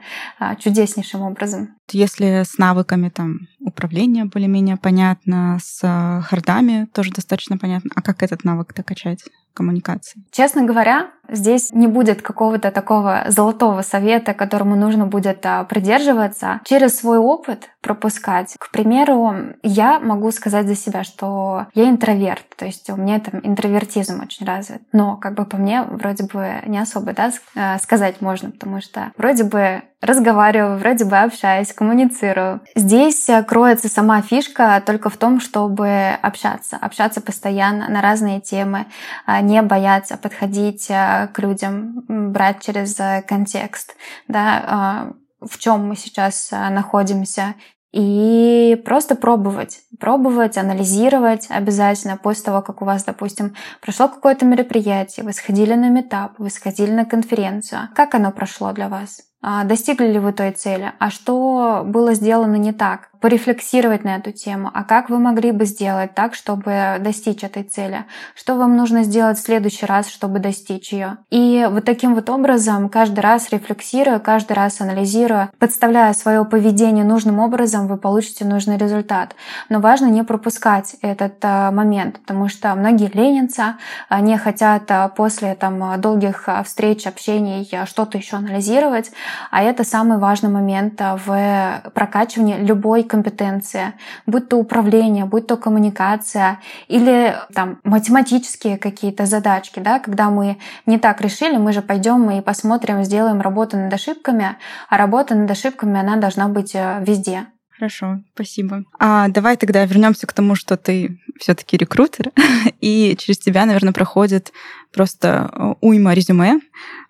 чудеснейшим 0.59 1.21
образом. 1.23 1.75
Если 1.93 2.43
с 2.45 2.57
навыками 2.57 3.11
там 3.11 3.34
управления 3.61 4.25
более-менее 4.25 4.77
понятно, 4.77 5.59
с 5.63 5.81
э, 5.83 6.23
хардами 6.23 6.87
тоже 6.93 7.13
достаточно 7.13 7.59
понятно, 7.59 7.91
а 7.95 8.03
как 8.03 8.23
этот 8.23 8.45
навык-то 8.45 8.83
качать? 8.83 9.25
коммуникации? 9.55 10.21
Честно 10.31 10.65
говоря, 10.65 11.11
здесь 11.29 11.73
не 11.73 11.87
будет 11.87 12.23
какого-то 12.23 12.71
такого 12.71 13.25
золотого 13.29 13.83
совета, 13.83 14.35
которому 14.35 14.77
нужно 14.77 15.07
будет 15.07 15.45
а, 15.45 15.65
придерживаться. 15.65 16.61
Через 16.65 16.99
свой 16.99 17.19
опыт 17.19 17.71
пропускать. 17.81 18.55
К 18.59 18.71
примеру, 18.71 19.35
я 19.63 20.01
могу 20.01 20.31
сказать 20.33 20.67
за 20.67 20.75
себя, 20.75 21.05
что 21.05 21.67
я 21.75 21.89
интроверт, 21.89 22.45
то 22.57 22.65
есть 22.65 22.89
у 22.89 22.97
меня 22.97 23.21
там 23.21 23.41
интровертизм 23.43 24.23
очень 24.23 24.47
развит. 24.47 24.83
Но 24.93 25.17
как 25.17 25.35
бы 25.35 25.45
по 25.45 25.59
мне 25.59 25.83
вроде 25.83 26.25
бы 26.25 26.63
не 26.67 26.79
особо, 26.79 27.13
да, 27.13 27.31
э, 27.55 27.79
сказать 27.79 28.21
можно, 28.21 28.51
потому 28.51 28.81
что 28.81 29.13
вроде 29.19 29.45
бы 29.45 29.83
разговариваю, 30.05 30.79
вроде 30.79 31.05
бы 31.05 31.19
общаюсь, 31.19 31.73
коммуницирую. 31.73 32.61
Здесь 32.75 33.29
э, 33.29 33.43
кроется 33.43 33.89
сама 33.89 34.23
фишка 34.23 34.83
только 34.85 35.11
в 35.11 35.17
том, 35.17 35.41
чтобы 35.41 36.11
общаться, 36.23 36.77
общаться 36.81 37.21
постоянно 37.21 37.89
на 37.89 38.01
разные 38.01 38.41
темы, 38.41 38.87
а, 39.27 39.41
не 39.41 39.61
бояться 39.63 40.17
подходить 40.17 40.89
к 41.33 41.39
людям, 41.39 42.05
брать 42.09 42.63
через 42.63 42.99
э, 43.01 43.23
контекст, 43.27 43.97
да, 44.29 45.13
в 45.41 45.59
чем 45.59 45.89
мы 45.89 45.97
сейчас 45.97 46.51
находимся, 46.53 47.55
и 47.95 48.83
просто 48.85 49.15
пробовать, 49.15 49.83
пробовать, 50.01 50.59
анализировать 50.59 51.47
обязательно 51.49 52.17
после 52.17 52.47
того, 52.47 52.61
как 52.61 52.83
у 52.83 52.85
вас, 52.85 53.05
допустим, 53.05 53.55
прошло 53.81 54.09
какое-то 54.09 54.45
мероприятие, 54.45 55.25
вы 55.25 55.33
сходили 55.33 55.75
на 55.75 55.91
метап, 55.91 56.33
вы 56.39 56.51
сходили 56.51 56.91
на 56.91 57.05
конференцию. 57.05 57.83
Как 57.95 58.17
оно 58.17 58.33
прошло 58.33 58.73
для 58.73 58.89
вас? 58.89 59.21
А, 59.43 59.63
достигли 59.63 60.07
ли 60.07 60.19
вы 60.19 60.33
той 60.33 60.51
цели? 60.51 60.93
А 60.99 61.11
что 61.11 61.83
было 61.87 62.15
сделано 62.15 62.57
не 62.57 62.73
так? 62.73 63.11
Порефлексировать 63.25 64.05
на 64.05 64.17
эту 64.17 64.33
тему, 64.33 64.71
а 64.75 64.85
как 64.85 65.09
вы 65.09 65.19
могли 65.19 65.51
бы 65.51 65.65
сделать 65.65 66.15
так, 66.15 66.35
чтобы 66.35 66.97
достичь 67.01 67.43
этой 67.43 67.63
цели, 67.63 68.05
что 68.35 68.55
вам 68.55 68.77
нужно 68.77 69.03
сделать 69.03 69.39
в 69.39 69.43
следующий 69.43 69.87
раз, 69.87 70.11
чтобы 70.11 70.41
достичь 70.41 70.93
ее. 70.93 71.17
И 71.31 71.67
вот 71.71 71.87
таким 71.87 72.15
вот 72.15 72.29
образом, 72.29 72.91
каждый 72.91 73.21
раз 73.21 73.49
рефлексируя, 73.51 74.19
каждый 74.19 74.53
раз 74.53 74.83
анализируя, 74.83 75.51
подставляя 75.59 76.13
свое 76.13 76.45
поведение 76.45 77.03
нужным 77.03 77.39
образом, 77.39 77.87
вы 77.87 77.97
получите 77.97 78.45
нужный 78.45 78.77
результат. 78.77 79.35
Но 79.71 79.81
важно 79.81 80.09
не 80.09 80.23
пропускать 80.23 80.97
этот 81.01 81.37
а, 81.41 81.71
момент, 81.71 82.21
потому 82.21 82.51
что 82.51 82.75
многие 82.75 83.11
ленятся, 83.15 83.77
не 84.21 84.37
хотят 84.37 84.83
а, 84.91 85.09
после 85.09 85.55
там, 85.55 85.99
долгих 85.99 86.47
а, 86.47 86.63
встреч, 86.63 87.07
общений 87.07 87.67
что-то 87.87 88.19
еще 88.19 88.37
анализировать, 88.37 89.13
а 89.51 89.63
это 89.63 89.83
самый 89.83 90.19
важный 90.19 90.51
момент 90.51 91.01
в 91.01 91.91
прокачивании 91.95 92.59
любой 92.59 93.03
компетенция, 93.15 93.95
будь 94.27 94.49
то 94.49 94.57
управление, 94.57 95.25
будь 95.25 95.47
то 95.47 95.57
коммуникация 95.57 96.59
или 96.89 97.37
там 97.55 97.79
математические 97.85 98.77
какие-то 98.77 99.27
задачки, 99.27 99.79
да, 99.81 100.01
когда 100.01 100.31
мы 100.31 100.57
не 100.87 100.99
так 100.99 101.21
решили, 101.21 101.57
мы 101.57 101.73
же 101.73 101.81
пойдем 101.81 102.29
и 102.31 102.41
посмотрим, 102.41 103.05
сделаем 103.05 103.41
работу 103.41 103.77
над 103.77 103.93
ошибками, 103.93 104.57
а 104.91 104.97
работа 104.97 105.37
над 105.37 105.51
ошибками, 105.51 106.01
она 106.01 106.17
должна 106.17 106.49
быть 106.49 106.75
э, 106.75 107.05
везде. 107.07 107.47
Хорошо, 107.71 108.21
спасибо. 108.35 108.85
А 108.99 109.29
давай 109.29 109.57
тогда 109.57 109.85
вернемся 109.85 110.27
к 110.27 110.33
тому, 110.33 110.55
что 110.57 110.77
ты 110.77 111.21
все-таки 111.39 111.77
рекрутер, 111.77 112.33
и 112.81 113.17
через 113.19 113.39
тебя, 113.39 113.67
наверное, 113.67 113.93
проходит 113.93 114.53
просто 114.93 115.29
э, 115.53 115.75
уйма 115.81 116.15
резюме, 116.15 116.61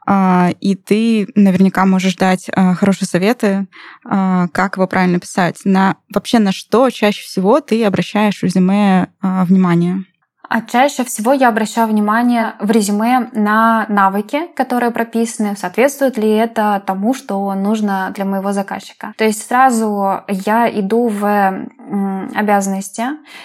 и 0.06 0.74
ты 0.74 1.28
наверняка 1.34 1.86
можешь 1.86 2.16
дать 2.16 2.50
а, 2.52 2.74
хорошие 2.74 3.08
советы, 3.08 3.66
а, 4.04 4.48
как 4.48 4.76
его 4.76 4.86
правильно 4.86 5.18
писать. 5.18 5.60
На, 5.64 5.96
вообще 6.12 6.38
на 6.38 6.52
что 6.52 6.90
чаще 6.90 7.22
всего 7.22 7.60
ты 7.60 7.84
обращаешь 7.84 8.42
резюме 8.42 9.08
внимание? 9.20 10.04
А 10.54 10.60
чаще 10.60 11.02
всего 11.02 11.32
я 11.32 11.48
обращаю 11.48 11.88
внимание 11.88 12.54
в 12.60 12.70
резюме 12.70 13.28
на 13.32 13.86
навыки, 13.88 14.42
которые 14.54 14.92
прописаны, 14.92 15.56
соответствует 15.56 16.16
ли 16.16 16.30
это 16.30 16.80
тому, 16.86 17.12
что 17.12 17.52
нужно 17.54 18.12
для 18.14 18.24
моего 18.24 18.52
заказчика. 18.52 19.14
То 19.18 19.24
есть 19.24 19.48
сразу 19.48 20.20
я 20.28 20.70
иду 20.70 21.08
в 21.08 21.66
обязанности, 22.36 23.02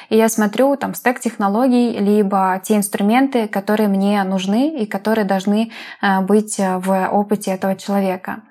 и 0.09 0.17
я 0.17 0.29
смотрю 0.29 0.75
там 0.75 0.93
стек 0.93 1.19
технологий, 1.19 1.97
либо 1.97 2.61
те 2.63 2.75
инструменты, 2.75 3.47
которые 3.47 3.89
мне 3.89 4.23
нужны 4.23 4.79
и 4.79 4.85
которые 4.85 5.25
должны 5.25 5.71
э, 6.03 6.21
быть 6.21 6.59
в 6.59 7.09
опыте 7.11 7.51
этого 7.51 7.75
человека. 7.75 8.43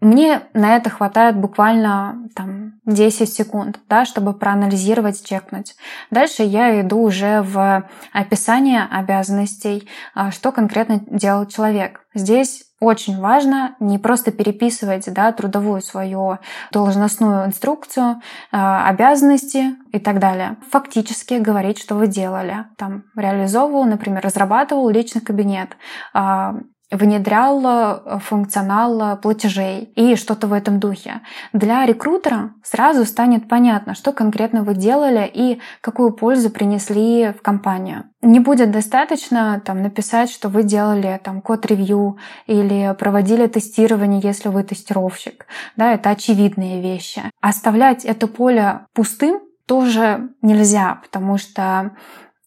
Мне 0.00 0.42
на 0.52 0.76
это 0.76 0.90
хватает 0.90 1.36
буквально 1.36 2.28
там, 2.34 2.74
10 2.84 3.32
секунд, 3.32 3.80
да, 3.88 4.04
чтобы 4.04 4.34
проанализировать, 4.34 5.24
чекнуть. 5.24 5.74
Дальше 6.10 6.42
я 6.42 6.80
иду 6.82 7.00
уже 7.00 7.40
в 7.40 7.88
описание 8.12 8.86
обязанностей, 8.90 9.88
а, 10.14 10.30
что 10.30 10.52
конкретно 10.52 11.00
делал 11.06 11.46
человек. 11.46 12.02
Здесь 12.14 12.64
очень 12.78 13.18
важно 13.18 13.74
не 13.80 13.98
просто 13.98 14.32
переписывать 14.32 15.10
да, 15.12 15.32
трудовую 15.32 15.80
свою 15.80 16.38
должностную 16.72 17.46
инструкцию, 17.46 18.20
а, 18.52 18.86
обязанности 18.88 19.76
и 19.92 19.98
так 19.98 20.18
далее. 20.18 20.56
Фактически 20.70 21.34
говорить, 21.34 21.78
что 21.78 21.94
вы 21.94 22.06
делали. 22.06 22.66
Там 22.76 23.04
реализовывал, 23.16 23.84
например, 23.84 24.22
разрабатывал 24.22 24.90
личный 24.90 25.22
кабинет, 25.22 25.70
а, 26.12 26.56
внедрял 26.90 27.62
э, 27.64 28.18
функционал 28.20 29.18
платежей 29.18 29.92
и 29.96 30.16
что-то 30.16 30.46
в 30.46 30.52
этом 30.52 30.78
духе. 30.78 31.20
Для 31.52 31.84
рекрутера 31.84 32.54
сразу 32.62 33.04
станет 33.04 33.48
понятно, 33.48 33.94
что 33.94 34.12
конкретно 34.12 34.62
вы 34.62 34.74
делали 34.74 35.30
и 35.32 35.60
какую 35.80 36.12
пользу 36.12 36.50
принесли 36.50 37.32
в 37.32 37.42
компанию. 37.42 38.04
Не 38.22 38.40
будет 38.40 38.70
достаточно 38.70 39.60
там, 39.64 39.82
написать, 39.82 40.30
что 40.30 40.48
вы 40.48 40.62
делали 40.62 41.20
там, 41.22 41.40
код-ревью 41.40 42.18
или 42.46 42.94
проводили 42.98 43.46
тестирование, 43.46 44.20
если 44.22 44.48
вы 44.48 44.62
тестировщик. 44.62 45.46
Да, 45.76 45.92
это 45.92 46.10
очевидные 46.10 46.80
вещи. 46.80 47.22
Оставлять 47.40 48.04
это 48.04 48.26
поле 48.26 48.86
пустым 48.94 49.40
тоже 49.66 50.30
нельзя, 50.42 51.00
потому 51.02 51.38
что 51.38 51.92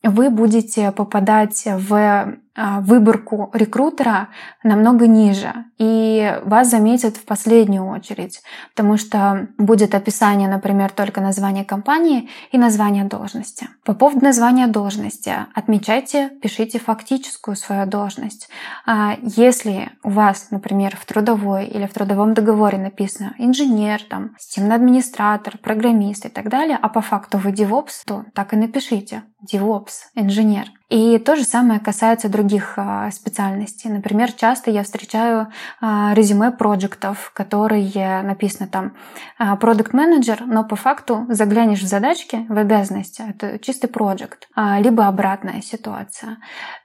вы 0.04 0.30
будете 0.30 0.92
попадать 0.92 1.64
в 1.66 2.38
выборку 2.56 3.50
рекрутера 3.54 4.30
намного 4.64 5.08
ниже, 5.08 5.54
и 5.78 6.40
вас 6.44 6.70
заметят 6.70 7.18
в 7.18 7.26
последнюю 7.26 7.88
очередь, 7.88 8.42
потому 8.76 8.98
что 8.98 9.48
будет 9.58 9.96
описание, 9.96 10.50
например, 10.50 10.92
только 10.92 11.22
названия 11.22 11.64
компании 11.64 12.30
и 12.52 12.58
название 12.58 13.06
должности. 13.06 13.70
По 13.86 13.94
поводу 13.94 14.26
названия 14.26 14.68
должности 14.68 15.34
отмечайте, 15.54 16.30
пишите 16.42 16.80
фактическую 16.80 17.56
свою 17.56 17.86
должность. 17.86 18.50
А 18.86 19.16
если 19.22 19.92
у 20.04 20.10
вас, 20.10 20.52
например, 20.52 20.98
в 20.98 21.06
трудовой 21.06 21.66
или 21.66 21.86
в 21.86 21.94
трудовом 21.94 22.34
договоре 22.34 22.78
написано 22.78 23.36
инженер, 23.38 24.02
там, 24.04 24.36
системный 24.38 24.76
администратор, 24.76 25.58
программист 25.58 26.26
и 26.26 26.30
так 26.30 26.50
далее, 26.50 26.78
а 26.82 26.90
по 26.90 27.02
факту 27.02 27.38
вы 27.38 27.52
DevOps, 27.52 28.04
то 28.06 28.26
так 28.34 28.54
и 28.54 28.58
напишите 28.58 29.24
DevOps, 29.52 30.10
инженер. 30.16 30.72
И 30.90 31.20
то 31.20 31.36
же 31.36 31.44
самое 31.44 31.80
касается 31.80 32.30
других 32.30 32.74
а, 32.78 33.12
специальностей. 33.12 33.92
Например, 33.92 34.32
часто 34.32 34.72
я 34.72 34.84
встречаю 34.84 35.48
а, 35.80 36.14
резюме 36.16 36.52
проектов, 36.52 37.32
которые 37.34 38.24
написано 38.24 38.68
там 38.68 38.94
продукт 39.60 39.94
менеджер 39.94 40.44
но 40.46 40.64
по 40.64 40.76
факту 40.76 41.26
заглянешь 41.30 41.82
в 41.82 41.88
задачки, 41.88 42.46
в 42.50 42.58
обязанности, 42.58 43.24
это 43.28 43.60
чистый 43.60 43.88
проект, 43.88 44.48
либо 44.56 45.08
обратная 45.08 45.62
ситуация. 45.62 46.38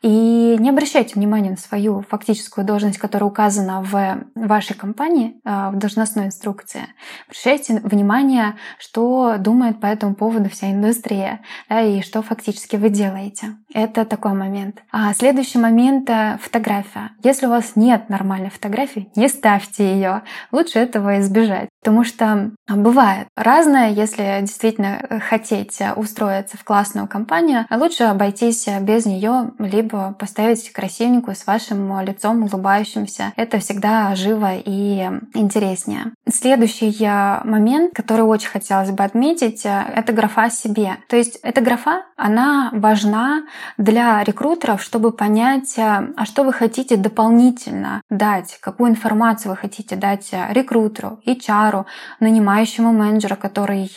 И 0.02 0.56
не 0.58 0.70
обращайте 0.70 1.14
внимания 1.14 1.50
на 1.50 1.56
свою 1.56 2.02
фактическую 2.08 2.66
должность, 2.66 2.98
которая 2.98 3.28
указана 3.28 3.82
в 3.82 4.24
вашей 4.34 4.74
компании, 4.74 5.40
в 5.44 5.76
должностной 5.76 6.26
инструкции. 6.26 6.82
Обращайте 7.26 7.80
внимание, 7.80 8.56
что 8.78 9.36
думает 9.38 9.80
по 9.80 9.86
этому 9.86 10.14
поводу 10.14 10.50
вся 10.50 10.70
индустрия, 10.70 11.40
да, 11.68 11.82
и 11.82 12.02
что 12.02 12.22
фактически 12.22 12.76
вы 12.76 12.90
делаете. 12.90 13.56
Это 13.72 13.93
Это 13.94 14.04
такой 14.04 14.32
момент. 14.32 14.82
А 14.90 15.14
следующий 15.14 15.58
момент— 15.58 16.10
фотография. 16.40 17.12
Если 17.22 17.46
у 17.46 17.50
вас 17.50 17.76
нет 17.76 18.08
нормальной 18.08 18.50
фотографии, 18.50 19.08
не 19.14 19.28
ставьте 19.28 19.94
ее. 19.94 20.22
Лучше 20.50 20.80
этого 20.80 21.20
избежать. 21.20 21.68
Потому 21.84 22.02
что 22.02 22.50
бывает 22.66 23.28
разное, 23.36 23.90
если 23.90 24.38
действительно 24.40 25.20
хотеть 25.28 25.78
устроиться 25.96 26.56
в 26.56 26.64
классную 26.64 27.06
компанию, 27.06 27.66
лучше 27.70 28.04
обойтись 28.04 28.66
без 28.80 29.04
нее, 29.04 29.50
либо 29.58 30.16
поставить 30.18 30.72
красивенькую 30.72 31.36
с 31.36 31.46
вашим 31.46 32.00
лицом 32.00 32.44
улыбающимся. 32.44 33.34
Это 33.36 33.58
всегда 33.58 34.14
живо 34.14 34.54
и 34.54 35.10
интереснее. 35.34 36.12
Следующий 36.26 37.06
момент, 37.44 37.92
который 37.94 38.22
очень 38.22 38.48
хотелось 38.48 38.90
бы 38.90 39.04
отметить, 39.04 39.62
это 39.64 40.14
графа 40.14 40.48
себе. 40.48 40.96
То 41.08 41.16
есть 41.16 41.38
эта 41.42 41.60
графа, 41.60 42.04
она 42.16 42.70
важна 42.72 43.42
для 43.76 44.24
рекрутеров, 44.24 44.82
чтобы 44.82 45.12
понять, 45.12 45.74
а 45.76 46.24
что 46.24 46.44
вы 46.44 46.54
хотите 46.54 46.96
дополнительно 46.96 48.00
дать, 48.08 48.58
какую 48.62 48.90
информацию 48.90 49.50
вы 49.50 49.58
хотите 49.58 49.96
дать 49.96 50.30
рекрутеру, 50.50 51.20
HR, 51.26 51.73
HR, 51.74 51.84
нанимающему 52.20 52.92
менеджера, 52.92 53.36
который, 53.36 53.90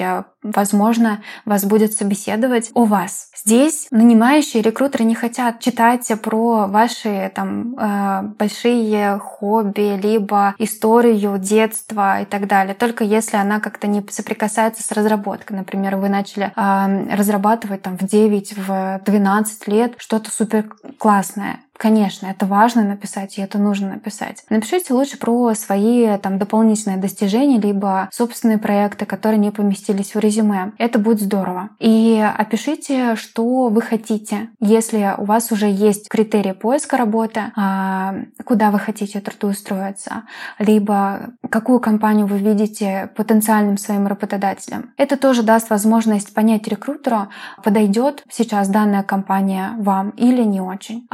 возможно, 0.43 1.21
вас 1.45 1.65
будет 1.65 1.93
собеседовать 1.93 2.71
о 2.73 2.85
вас. 2.85 3.29
Здесь 3.35 3.87
нанимающие 3.91 4.61
рекрутеры 4.61 5.03
не 5.03 5.15
хотят 5.15 5.59
читать 5.59 6.11
про 6.21 6.67
ваши 6.67 7.31
там 7.33 7.75
э, 7.77 8.21
большие 8.37 9.19
хобби, 9.19 9.99
либо 10.01 10.55
историю 10.57 11.37
детства 11.37 12.21
и 12.21 12.25
так 12.25 12.47
далее. 12.47 12.75
Только 12.75 13.03
если 13.03 13.37
она 13.37 13.59
как-то 13.59 13.87
не 13.87 14.05
соприкасается 14.09 14.83
с 14.83 14.91
разработкой. 14.91 15.57
Например, 15.57 15.95
вы 15.97 16.09
начали 16.09 16.51
э, 16.55 17.15
разрабатывать 17.15 17.81
там 17.81 17.97
в 17.97 18.05
9, 18.05 18.57
в 18.57 19.01
12 19.05 19.67
лет 19.67 19.93
что-то 19.97 20.31
супер 20.31 20.65
классное. 20.97 21.59
Конечно, 21.77 22.27
это 22.27 22.45
важно 22.45 22.83
написать, 22.83 23.37
и 23.37 23.41
это 23.41 23.57
нужно 23.57 23.89
написать. 23.89 24.43
Напишите 24.49 24.93
лучше 24.93 25.17
про 25.17 25.53
свои 25.53 26.17
там 26.17 26.39
дополнительные 26.39 26.97
достижения, 26.97 27.59
либо 27.59 28.09
собственные 28.11 28.57
проекты, 28.57 29.05
которые 29.05 29.39
не 29.39 29.51
поместились 29.51 30.15
в 30.15 30.19
резюме. 30.19 30.73
Это 30.77 30.99
будет 30.99 31.21
здорово. 31.21 31.69
И 31.79 32.23
опишите, 32.37 33.15
что 33.15 33.69
вы 33.69 33.81
хотите. 33.81 34.49
Если 34.59 35.13
у 35.17 35.25
вас 35.25 35.51
уже 35.51 35.67
есть 35.67 36.09
критерии 36.09 36.53
поиска 36.53 36.97
работы, 36.97 37.51
а, 37.55 38.15
куда 38.43 38.71
вы 38.71 38.79
хотите 38.79 39.19
трудоустроиться, 39.21 40.23
либо 40.59 41.31
какую 41.49 41.79
компанию 41.79 42.25
вы 42.25 42.39
видите 42.39 43.11
потенциальным 43.15 43.77
своим 43.77 44.07
работодателем. 44.07 44.93
Это 44.97 45.17
тоже 45.17 45.43
даст 45.43 45.69
возможность 45.69 46.33
понять 46.33 46.67
рекрутеру, 46.67 47.27
подойдет 47.63 48.23
сейчас 48.29 48.67
данная 48.67 49.03
компания 49.03 49.73
вам 49.77 50.09
или 50.11 50.43
не 50.43 50.61
очень. 50.61 51.07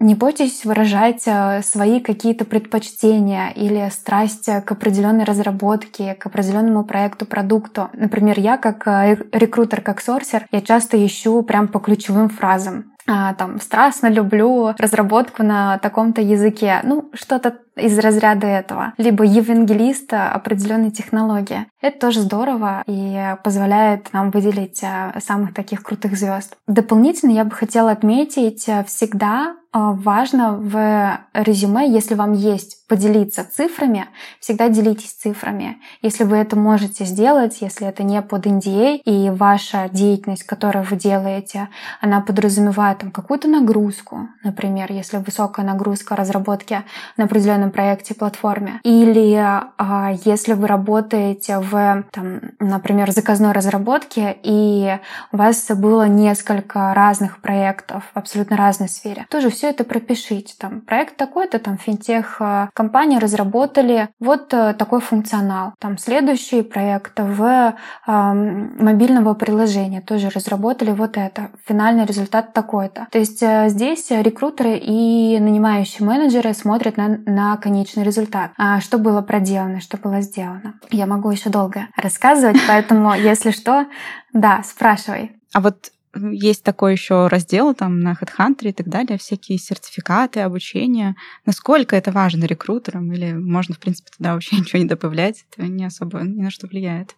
Не 0.00 0.14
бойтесь 0.14 0.64
выражать 0.64 1.22
э, 1.26 1.62
свои 1.62 2.00
какие-то 2.00 2.44
предпочтения 2.44 3.50
или 3.50 3.88
страсть 3.90 4.48
к 4.64 4.70
определенной 4.70 5.24
разработке, 5.24 6.14
к 6.14 6.26
определенному 6.26 6.84
проекту, 6.84 7.26
продукту. 7.26 7.90
Например, 7.94 8.38
я 8.38 8.58
как 8.58 8.86
э, 8.86 9.16
рекрутер, 9.32 9.80
как 9.80 10.00
сорсер, 10.00 10.46
я 10.52 10.60
часто 10.60 11.04
ищу 11.04 11.42
прям 11.42 11.68
по 11.68 11.80
ключевым 11.80 12.28
фразам 12.28 12.92
а, 13.10 13.32
там 13.34 13.58
страстно 13.58 14.08
люблю 14.08 14.74
разработку 14.76 15.42
на 15.42 15.78
таком-то 15.78 16.20
языке. 16.20 16.80
Ну, 16.84 17.10
что-то 17.14 17.56
из 17.78 17.98
разряда 17.98 18.46
этого. 18.46 18.92
Либо 18.98 19.24
евангелиста 19.24 20.30
определенной 20.30 20.90
технологии. 20.90 21.66
Это 21.80 21.98
тоже 21.98 22.20
здорово 22.20 22.82
и 22.86 23.36
позволяет 23.44 24.12
нам 24.12 24.30
выделить 24.30 24.82
э, 24.82 25.18
самых 25.20 25.54
таких 25.54 25.82
крутых 25.82 26.16
звезд. 26.16 26.56
Дополнительно 26.66 27.30
я 27.30 27.44
бы 27.44 27.52
хотела 27.52 27.90
отметить 27.90 28.68
всегда 28.86 29.56
а, 29.70 29.92
важно 29.92 30.54
в 30.54 31.20
резюме, 31.34 31.92
если 31.92 32.14
вам 32.14 32.32
есть 32.32 32.86
поделиться 32.88 33.44
цифрами, 33.44 34.06
всегда 34.40 34.70
делитесь 34.70 35.12
цифрами. 35.12 35.76
Если 36.00 36.24
вы 36.24 36.38
это 36.38 36.56
можете 36.56 37.04
сделать, 37.04 37.58
если 37.60 37.86
это 37.86 38.02
не 38.02 38.22
под 38.22 38.46
NDA, 38.46 38.96
и 39.04 39.28
ваша 39.28 39.90
деятельность, 39.92 40.44
которую 40.44 40.86
вы 40.86 40.96
делаете, 40.96 41.68
она 42.00 42.22
подразумевает 42.22 42.98
там 42.98 43.10
какую-то 43.10 43.46
нагрузку, 43.46 44.28
например, 44.42 44.90
если 44.90 45.18
высокая 45.18 45.66
нагрузка 45.66 46.16
разработки 46.16 46.82
на 47.18 47.24
определенном 47.24 47.67
проекте, 47.70 48.14
платформе, 48.14 48.80
или 48.84 49.34
а, 49.34 50.12
если 50.24 50.52
вы 50.52 50.66
работаете 50.66 51.58
в, 51.58 52.04
там, 52.10 52.40
например, 52.58 53.10
заказной 53.10 53.52
разработке, 53.52 54.36
и 54.42 54.98
у 55.32 55.36
вас 55.36 55.70
было 55.70 56.06
несколько 56.06 56.92
разных 56.94 57.40
проектов 57.40 58.04
в 58.14 58.18
абсолютно 58.18 58.56
разной 58.56 58.88
сфере, 58.88 59.26
тоже 59.30 59.50
все 59.50 59.70
это 59.70 59.84
пропишите. 59.84 60.54
Там 60.58 60.80
проект 60.80 61.16
такой-то, 61.16 61.58
там 61.58 61.78
финтех 61.78 62.36
э, 62.40 62.68
компании 62.74 63.18
разработали 63.18 64.08
вот 64.20 64.52
э, 64.52 64.74
такой 64.74 65.00
функционал. 65.00 65.72
Там 65.78 65.98
следующий 65.98 66.62
проект 66.62 67.18
в 67.18 67.42
э, 67.44 68.12
мобильного 68.32 69.34
приложения 69.34 70.00
тоже 70.00 70.30
разработали 70.30 70.90
вот 70.90 71.16
это. 71.16 71.50
Финальный 71.66 72.04
результат 72.04 72.52
такой-то. 72.52 73.06
То 73.10 73.18
есть 73.18 73.42
э, 73.42 73.68
здесь 73.68 74.10
рекрутеры 74.10 74.76
и 74.76 75.38
нанимающие 75.40 76.06
менеджеры 76.06 76.54
смотрят 76.54 76.96
на, 76.96 77.20
на 77.26 77.47
конечный 77.56 78.04
результат. 78.04 78.52
А 78.56 78.80
что 78.80 78.98
было 78.98 79.22
проделано, 79.22 79.80
что 79.80 79.96
было 79.96 80.20
сделано. 80.20 80.74
Я 80.90 81.06
могу 81.06 81.30
еще 81.30 81.50
долго 81.50 81.88
рассказывать, 81.96 82.58
поэтому, 82.66 83.14
если 83.14 83.50
что, 83.50 83.86
да, 84.32 84.62
спрашивай. 84.62 85.32
А 85.52 85.60
вот 85.60 85.92
есть 86.14 86.64
такой 86.64 86.92
еще 86.92 87.26
раздел 87.28 87.74
там 87.74 88.00
на 88.00 88.12
HeadHunter 88.12 88.68
и 88.68 88.72
так 88.72 88.88
далее, 88.88 89.18
всякие 89.18 89.58
сертификаты, 89.58 90.40
обучение. 90.40 91.14
Насколько 91.46 91.96
это 91.96 92.12
важно 92.12 92.44
рекрутерам? 92.44 93.12
Или 93.12 93.32
можно, 93.32 93.74
в 93.74 93.78
принципе, 93.78 94.10
туда 94.16 94.34
вообще 94.34 94.56
ничего 94.60 94.80
не 94.80 94.88
добавлять? 94.88 95.44
Это 95.52 95.66
не 95.66 95.84
особо 95.84 96.20
ни 96.20 96.42
на 96.42 96.50
что 96.50 96.66
влияет. 96.66 97.14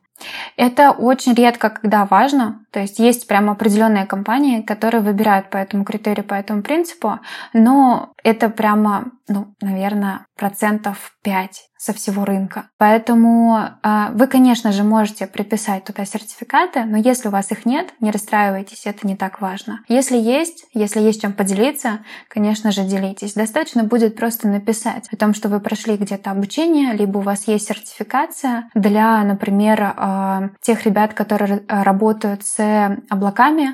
Это 0.57 0.91
очень 0.91 1.35
редко, 1.35 1.71
когда 1.71 2.05
важно. 2.05 2.65
То 2.71 2.81
есть 2.81 2.99
есть 2.99 3.27
прямо 3.27 3.53
определенные 3.53 4.07
компании, 4.07 4.63
которые 4.63 5.01
выбирают 5.01 5.51
по 5.51 5.57
этому 5.57 5.85
критерию, 5.85 6.25
по 6.25 6.35
этому 6.35 6.63
принципу, 6.63 7.21
но 7.53 8.13
это 8.23 8.51
прямо, 8.51 9.13
ну, 9.29 9.55
наверное, 9.61 10.27
процентов 10.37 11.13
5 11.23 11.70
со 11.81 11.95
всего 11.95 12.27
рынка. 12.27 12.69
Поэтому 12.77 13.59
э, 13.59 14.09
вы, 14.13 14.27
конечно 14.27 14.71
же, 14.71 14.85
можете 14.85 15.27
приписать 15.27 15.85
туда 15.85 16.05
сертификаты, 16.05 16.85
но 16.85 16.99
если 16.99 17.29
у 17.29 17.31
вас 17.31 17.51
их 17.53 17.65
нет, 17.65 17.95
не 18.01 18.11
расстраивайтесь, 18.11 18.85
это 18.85 19.07
не 19.07 19.17
так 19.17 19.41
важно. 19.41 19.81
Если 19.89 20.19
есть, 20.19 20.67
если 20.75 21.01
есть 21.01 21.23
чем 21.23 21.33
поделиться, 21.33 22.01
конечно 22.29 22.71
же, 22.71 22.83
делитесь. 22.83 23.33
Достаточно 23.33 23.83
будет 23.83 24.15
просто 24.15 24.47
написать 24.47 25.09
о 25.11 25.17
том, 25.17 25.33
что 25.33 25.49
вы 25.49 25.59
прошли 25.59 25.97
где-то 25.97 26.31
обучение, 26.31 26.93
либо 26.93 27.17
у 27.17 27.23
вас 27.23 27.49
есть 27.49 27.67
сертификация 27.67 28.69
для, 28.75 29.25
например, 29.25 29.95
э, 29.97 30.49
тех 30.61 30.85
ребят, 30.85 31.15
которые 31.15 31.63
работают 31.67 32.45
с 32.45 32.99
облаками. 33.09 33.71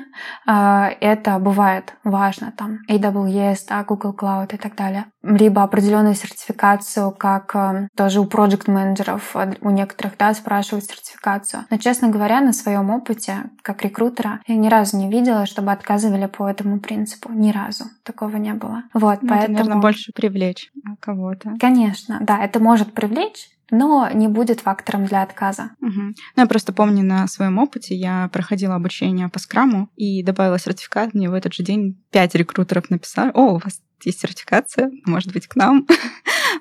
Э, 0.47 0.95
это 1.01 1.39
бывает 1.39 1.93
важно, 2.05 2.53
там 2.55 2.77
AWS, 2.89 3.65
да, 3.67 3.83
Google 3.83 4.15
Cloud 4.17 4.55
и 4.55 4.57
так 4.57 4.75
далее. 4.75 5.07
Либо 5.23 5.61
определенную 5.61 6.15
сертификацию, 6.15 7.11
как 7.11 7.53
тоже 7.97 8.21
у 8.21 8.25
проект 8.25 8.67
менеджеров 8.67 9.35
у 9.61 9.69
некоторых, 9.69 10.17
да, 10.17 10.33
спрашивают 10.33 10.85
сертификацию. 10.85 11.65
Но, 11.69 11.77
честно 11.77 12.09
говоря, 12.09 12.39
на 12.39 12.53
своем 12.53 12.89
опыте, 12.91 13.49
как 13.61 13.83
рекрутера, 13.83 14.39
я 14.47 14.55
ни 14.55 14.69
разу 14.69 14.97
не 14.97 15.09
видела, 15.09 15.45
чтобы 15.45 15.71
отказывали 15.71 16.27
по 16.27 16.47
этому 16.47 16.79
принципу. 16.79 17.31
Ни 17.33 17.51
разу. 17.51 17.85
Такого 18.03 18.37
не 18.37 18.53
было. 18.53 18.83
Вот, 18.93 19.21
ну, 19.21 19.29
поэтому... 19.29 19.55
Это, 19.55 19.63
наверное, 19.63 19.81
больше 19.81 20.11
привлечь 20.13 20.71
кого-то. 20.99 21.55
Конечно, 21.59 22.19
да, 22.21 22.43
это 22.43 22.59
может 22.59 22.93
привлечь, 22.93 23.49
но 23.71 24.09
не 24.13 24.27
будет 24.27 24.61
фактором 24.61 25.05
для 25.05 25.23
отказа. 25.23 25.71
Угу. 25.81 25.91
Ну, 25.91 26.13
я 26.35 26.45
просто 26.45 26.73
помню 26.73 27.03
на 27.03 27.27
своем 27.27 27.57
опыте, 27.57 27.95
я 27.95 28.29
проходила 28.31 28.75
обучение 28.75 29.29
по 29.29 29.39
скраму 29.39 29.89
и 29.95 30.23
добавила 30.23 30.59
сертификат. 30.59 31.13
Мне 31.13 31.29
в 31.29 31.33
этот 31.33 31.53
же 31.53 31.63
день 31.63 32.01
пять 32.11 32.35
рекрутеров 32.35 32.89
написали, 32.89 33.31
о, 33.33 33.55
у 33.55 33.57
вас 33.57 33.81
есть 34.03 34.19
сертификация, 34.19 34.91
может 35.05 35.33
быть, 35.33 35.47
к 35.47 35.55
нам. 35.55 35.85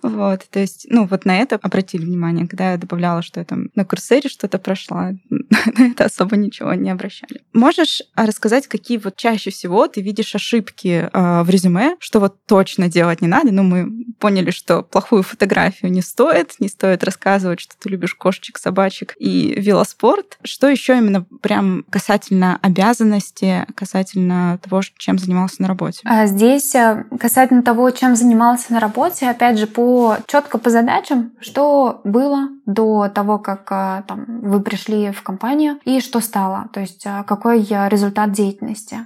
вот, 0.03 0.47
то 0.51 0.59
есть, 0.59 0.87
ну, 0.91 1.07
вот 1.07 1.25
на 1.25 1.39
это 1.39 1.57
обратили 1.57 2.05
внимание, 2.05 2.47
когда 2.47 2.73
я 2.73 2.79
добавляла, 2.79 3.23
что 3.23 3.41
я 3.41 3.45
там 3.45 3.69
на 3.75 3.85
курсере 3.85 4.29
что-то 4.29 4.59
прошла, 4.59 5.13
на 5.31 5.91
это 5.91 6.05
особо 6.05 6.37
ничего 6.37 6.75
не 6.75 6.91
обращали. 6.91 7.43
Можешь 7.53 8.03
а, 8.15 8.27
рассказать, 8.27 8.67
какие 8.67 8.99
вот 8.99 9.17
чаще 9.17 9.51
всего 9.51 9.87
ты 9.89 10.01
видишь 10.01 10.35
ошибки 10.35 11.09
э, 11.13 11.43
в 11.43 11.51
резюме, 11.51 11.97
что 11.99 12.21
вот 12.21 12.45
точно 12.47 12.89
делать 12.89 13.21
не 13.21 13.29
надо? 13.29 13.53
Ну, 13.53 13.63
мы 13.63 14.15
поняли, 14.19 14.51
что 14.51 14.83
плохую 14.83 15.23
фотографию 15.23 15.91
не 15.91 16.03
стоит, 16.03 16.55
не 16.59 16.69
стоит 16.69 17.05
рассказывать, 17.05 17.61
что 17.61 17.75
ты 17.79 17.89
любишь 17.89 18.15
кошечек, 18.15 18.59
собачек 18.59 19.15
и 19.19 19.55
велоспорт. 19.59 20.39
Что 20.43 20.69
еще 20.69 20.99
именно 20.99 21.27
прям 21.43 21.85
касательно 21.91 22.59
обязанности, 22.63 23.67
касательно 23.75 24.59
того, 24.63 24.83
чем 24.97 25.19
занимался 25.19 25.63
на 25.63 25.69
работе? 25.69 26.01
А 26.05 26.27
здесь 26.27 26.75
э, 26.75 27.05
Касательно 27.19 27.63
того, 27.63 27.91
чем 27.91 28.17
занимался 28.17 28.73
на 28.73 28.81
работе, 28.81 29.29
опять 29.29 29.59
же, 29.59 29.67
по 29.67 29.96
четко 30.27 30.59
по 30.59 30.71
задачам, 30.71 31.33
что 31.41 32.01
было 32.05 32.49
до 32.67 33.09
того, 33.09 33.39
как 33.39 33.67
а, 33.71 34.03
там, 34.03 34.25
вы 34.43 34.61
пришли 34.61 35.13
в 35.13 35.23
компанию 35.23 35.79
и 35.85 36.01
что 36.01 36.21
стало, 36.21 36.69
то 36.73 36.81
есть 36.81 37.07
а, 37.07 37.23
какой 37.23 37.61
результат 37.61 38.33
деятельности. 38.33 38.99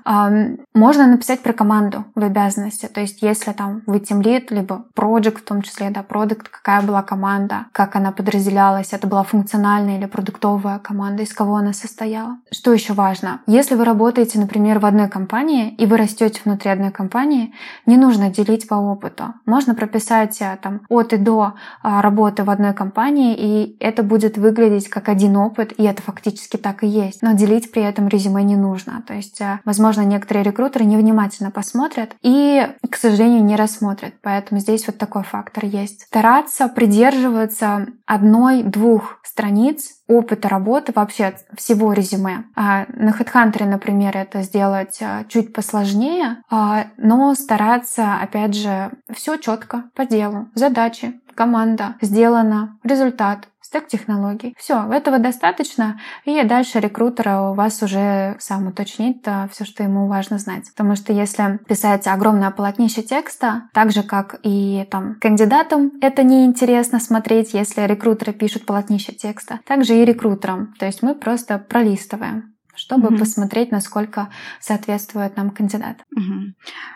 Можно 0.75 1.07
написать 1.07 1.41
про 1.41 1.53
команду 1.53 2.05
в 2.15 2.25
обязанности, 2.25 2.87
то 2.87 3.01
есть 3.01 3.23
если 3.23 3.53
там 3.53 3.83
вы 3.87 4.01
тимлит, 4.01 4.51
либо 4.51 4.87
project 4.97 5.39
в 5.39 5.43
том 5.43 5.63
числе, 5.63 5.91
да, 5.91 6.03
продукт, 6.03 6.49
какая 6.49 6.83
была 6.83 7.03
команда, 7.03 7.67
как 7.73 7.97
она 7.97 8.13
подразделялась, 8.13 8.93
это 8.93 9.07
была 9.07 9.23
функциональная 9.23 9.99
или 9.99 10.07
продуктовая 10.07 10.79
команда, 10.79 11.23
из 11.23 11.33
кого 11.33 11.57
она 11.57 11.73
состояла. 11.73 12.39
Что 12.51 12.73
еще 12.73 12.95
важно? 12.95 13.41
Если 13.47 13.75
вы 13.75 13.85
работаете, 13.85 14.39
например, 14.39 14.79
в 14.79 14.87
одной 14.87 15.09
компании 15.09 15.75
и 15.75 15.87
вы 15.87 15.97
растете 15.97 16.41
внутри 16.45 16.71
одной 16.71 16.91
компании, 16.91 17.55
не 17.87 17.97
нужно 17.97 18.31
делить 18.31 18.69
по 18.69 18.75
опыту. 18.75 19.35
Можно 19.47 19.75
прописать 19.75 20.41
э, 20.41 20.57
там 20.71 20.83
от 20.89 21.13
и 21.13 21.17
до 21.17 21.55
а, 21.83 22.03
работы 22.03 22.45
в 22.45 22.51
одной 22.51 22.73
компании, 22.75 23.35
и 23.37 23.77
это 23.81 24.03
будет 24.03 24.39
выглядеть 24.39 24.89
как 24.89 25.09
один 25.09 25.37
опыт, 25.37 25.73
и 25.77 25.85
это 25.85 26.03
фактически 26.03 26.57
так 26.57 26.85
и 26.85 26.87
есть. 26.87 27.23
Но 27.23 27.33
делить 27.33 27.73
при 27.73 27.83
этом 27.83 28.09
резюме 28.09 28.43
не 28.43 28.57
нужно. 28.57 29.03
То 29.07 29.15
есть, 29.15 29.41
э, 29.41 29.61
возможно, 29.65 30.03
некоторые 30.03 30.45
рекрутеры 30.45 30.85
невнимательно 30.85 31.51
посмотрят 31.51 32.15
и, 32.23 32.67
к 32.89 32.97
сожалению, 32.97 33.45
не 33.45 33.57
рассмотрят. 33.57 34.15
Поэтому 34.23 34.61
здесь 34.61 34.87
вот 34.87 34.99
такой 34.99 35.23
фактор 35.23 35.65
есть. 35.65 36.03
Стараться 36.03 36.69
придерживаться 36.69 37.87
одной-двух 38.07 39.21
страниц 39.23 40.00
опыта 40.11 40.49
работы 40.49 40.93
вообще 40.95 41.35
всего 41.57 41.93
резюме. 41.93 42.45
А 42.57 42.87
на 42.89 43.11
HeadHunter, 43.11 43.65
например, 43.65 44.17
это 44.17 44.43
сделать 44.43 44.99
а, 45.01 45.25
чуть 45.29 45.53
посложнее, 45.53 46.39
а, 46.51 46.87
но 46.97 47.35
стараться, 47.35 48.17
опять 48.21 48.55
же, 48.55 48.91
все 49.13 49.37
четко 49.37 49.85
по 49.95 50.05
делу. 50.05 50.49
Задачи, 50.55 51.21
команда, 51.35 51.95
сделано, 52.01 52.79
результат, 52.83 53.49
стек 53.71 53.87
технологий. 53.87 54.53
Все, 54.59 54.85
этого 54.93 55.21
достаточно, 55.21 56.01
и 56.25 56.43
дальше 56.43 56.81
рекрутера 56.81 57.51
у 57.51 57.55
вас 57.55 57.81
уже 57.85 58.35
сам 58.41 58.67
уточнит 58.67 59.25
все, 59.53 59.65
что 59.65 59.85
ему 59.85 60.09
важно 60.09 60.39
знать. 60.39 60.65
Потому 60.73 60.97
что 60.97 61.13
если 61.13 61.61
писать 61.69 62.09
огромное 62.09 62.51
полотнище 62.51 63.03
текста, 63.03 63.69
так 63.73 63.93
же, 63.93 64.03
как 64.03 64.41
и 64.43 64.89
там 64.91 65.15
кандидатам 65.21 65.93
это 66.03 66.25
неинтересно 66.25 66.99
смотреть, 66.99 67.55
если 67.55 67.83
рекрутеры 67.83 68.33
пишут 68.33 68.67
полотнище 68.67 69.13
текста, 69.13 69.61
также 69.65 69.95
и 69.95 70.05
рекрутерам. 70.05 70.75
То 70.81 70.87
есть 70.87 71.03
мы 71.03 71.15
просто 71.15 71.59
пролистываем 71.59 72.57
чтобы 72.81 73.09
mm-hmm. 73.09 73.19
посмотреть, 73.19 73.71
насколько 73.71 74.31
соответствует 74.59 75.37
нам 75.37 75.51
кандидат. 75.51 75.99
Mm-hmm. 76.17 76.53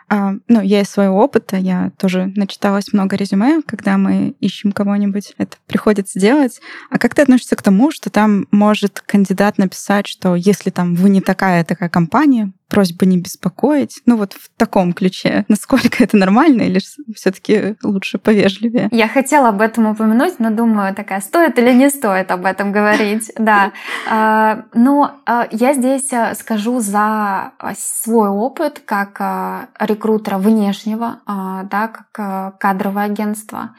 А, 0.08 0.32
ну, 0.48 0.60
я 0.62 0.80
из 0.80 0.88
своего 0.88 1.22
опыта, 1.22 1.56
я 1.56 1.92
тоже 1.98 2.32
начиталась 2.34 2.92
много 2.92 3.16
резюме, 3.16 3.60
когда 3.62 3.98
мы 3.98 4.34
ищем 4.40 4.72
кого-нибудь, 4.72 5.34
это 5.36 5.58
приходится 5.66 6.18
делать. 6.18 6.60
А 6.90 6.98
как 6.98 7.14
ты 7.14 7.22
относишься 7.22 7.56
к 7.56 7.62
тому, 7.62 7.90
что 7.90 8.08
там 8.08 8.46
может 8.50 9.00
кандидат 9.00 9.58
написать, 9.58 10.06
что 10.06 10.34
если 10.34 10.70
там 10.70 10.94
вы 10.94 11.10
не 11.10 11.20
такая 11.20 11.64
такая 11.64 11.90
компания, 11.90 12.52
просьба 12.74 13.06
не 13.06 13.18
беспокоить. 13.18 14.02
Ну 14.04 14.16
вот 14.16 14.32
в 14.32 14.50
таком 14.56 14.94
ключе. 14.94 15.44
Насколько 15.46 16.02
это 16.02 16.16
нормально 16.16 16.62
или 16.62 16.80
все 17.14 17.30
таки 17.30 17.76
лучше 17.84 18.18
повежливее? 18.18 18.88
Я 18.90 19.06
хотела 19.06 19.50
об 19.50 19.60
этом 19.60 19.86
упомянуть, 19.86 20.40
но 20.40 20.50
думаю, 20.50 20.92
такая, 20.92 21.20
стоит 21.20 21.56
или 21.56 21.72
не 21.72 21.88
стоит 21.88 22.32
об 22.32 22.44
этом 22.44 22.72
говорить. 22.72 23.30
Да. 23.44 23.72
А, 24.08 24.64
но 24.72 25.20
а, 25.26 25.46
я 25.50 25.74
здесь 25.74 26.10
а, 26.14 26.34
скажу 26.34 26.80
за 26.80 27.52
свой 27.76 28.30
опыт 28.30 28.80
как 28.84 29.68
рекрутера 29.78 30.38
внешнего, 30.38 31.20
да, 31.26 31.88
как 31.88 32.58
кадровое 32.58 33.04
агентство. 33.04 33.74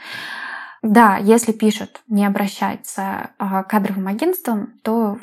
Да, 0.84 1.18
если 1.18 1.52
пишут 1.52 2.02
не 2.08 2.26
обращаться 2.26 3.32
к 3.40 3.64
кадровым 3.64 4.08
агентствам, 4.08 4.74
то 4.84 5.18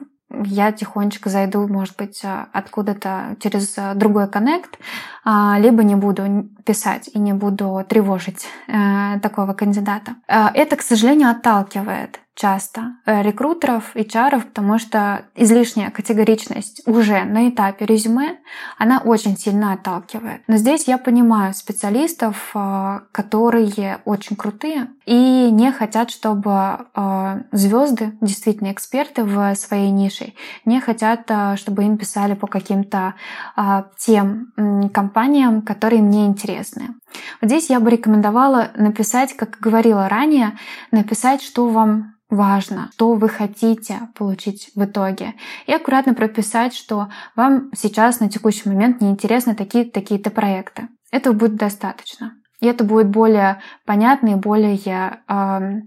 я 0.45 0.73
тихонечко 0.73 1.31
зайду, 1.31 1.67
может 1.69 1.97
быть, 1.97 2.21
э, 2.25 2.47
откуда-то 2.53 3.37
через 3.41 3.77
э, 3.77 3.95
другой 3.95 4.29
коннект, 4.29 4.79
а, 5.25 5.59
либо 5.59 5.83
не 5.83 5.95
буду 5.95 6.49
писать 6.65 7.11
и 7.13 7.19
не 7.19 7.33
буду 7.33 7.85
тревожить 7.89 8.47
э, 8.69 9.21
такого 9.21 9.53
кандидата. 9.53 10.17
Это, 10.27 10.77
к 10.77 10.83
сожалению, 10.83 11.31
отталкивает 11.31 12.22
часто 12.35 12.97
э, 13.05 13.23
рекрутеров, 13.23 13.95
HR, 13.95 14.41
потому 14.43 14.79
что 14.79 15.27
излишняя 15.35 15.91
категоричность 15.91 16.83
уже 16.87 17.25
на 17.25 17.49
этапе 17.49 17.85
резюме, 17.85 18.39
она 18.79 18.99
очень 18.99 19.37
сильно 19.37 19.75
отталкивает. 19.75 20.43
Но 20.47 20.57
здесь 20.57 20.89
я 20.89 20.99
понимаю 20.99 21.55
специалистов, 21.55 22.51
э, 22.55 23.01
которые 23.13 23.99
очень 24.05 24.37
крутые 24.37 24.89
и 25.05 25.51
не 25.51 25.73
хотят, 25.73 26.11
чтобы 26.11 26.87
э, 26.95 27.43
звезды, 27.53 28.17
действительно 28.21 28.73
эксперты 28.73 29.25
в 29.25 29.55
своей 29.55 29.91
нише, 29.91 30.33
не 30.65 30.81
хотят, 30.81 31.31
чтобы 31.57 31.85
им 31.85 31.99
писали 31.99 32.35
по 32.35 32.47
каким-то 32.47 33.15
тем 33.99 34.53
компаниям, 34.93 35.63
которые 35.63 36.03
мне 36.03 36.27
интересны. 36.27 36.95
Вот 37.41 37.51
здесь 37.51 37.71
я 37.71 37.81
бы 37.81 37.91
рекомендовала 37.91 38.71
написать, 38.77 39.35
как 39.35 39.59
говорила 39.61 40.09
ранее, 40.09 40.59
написать, 40.91 41.43
что 41.43 41.69
вам 41.69 42.15
важно, 42.31 42.91
что 42.95 43.13
вы 43.13 43.29
хотите 43.29 44.09
получить 44.17 44.71
в 44.75 44.85
итоге. 44.85 45.35
И 45.67 45.73
аккуратно 45.73 46.15
прописать, 46.15 46.75
что 46.75 47.09
вам 47.37 47.71
сейчас 47.77 48.21
на 48.21 48.31
текущий 48.31 48.69
момент 48.69 49.01
неинтересны 49.01 49.55
такие-то 49.55 49.93
такие 49.93 50.19
проекты. 50.19 50.89
Этого 51.11 51.35
будет 51.35 51.57
достаточно. 51.57 52.33
И 52.61 52.67
это 52.67 52.85
будет 52.85 53.09
более 53.09 53.61
понятно 53.85 54.31
и 54.31 54.35
более 54.37 54.79
э, 55.29 55.83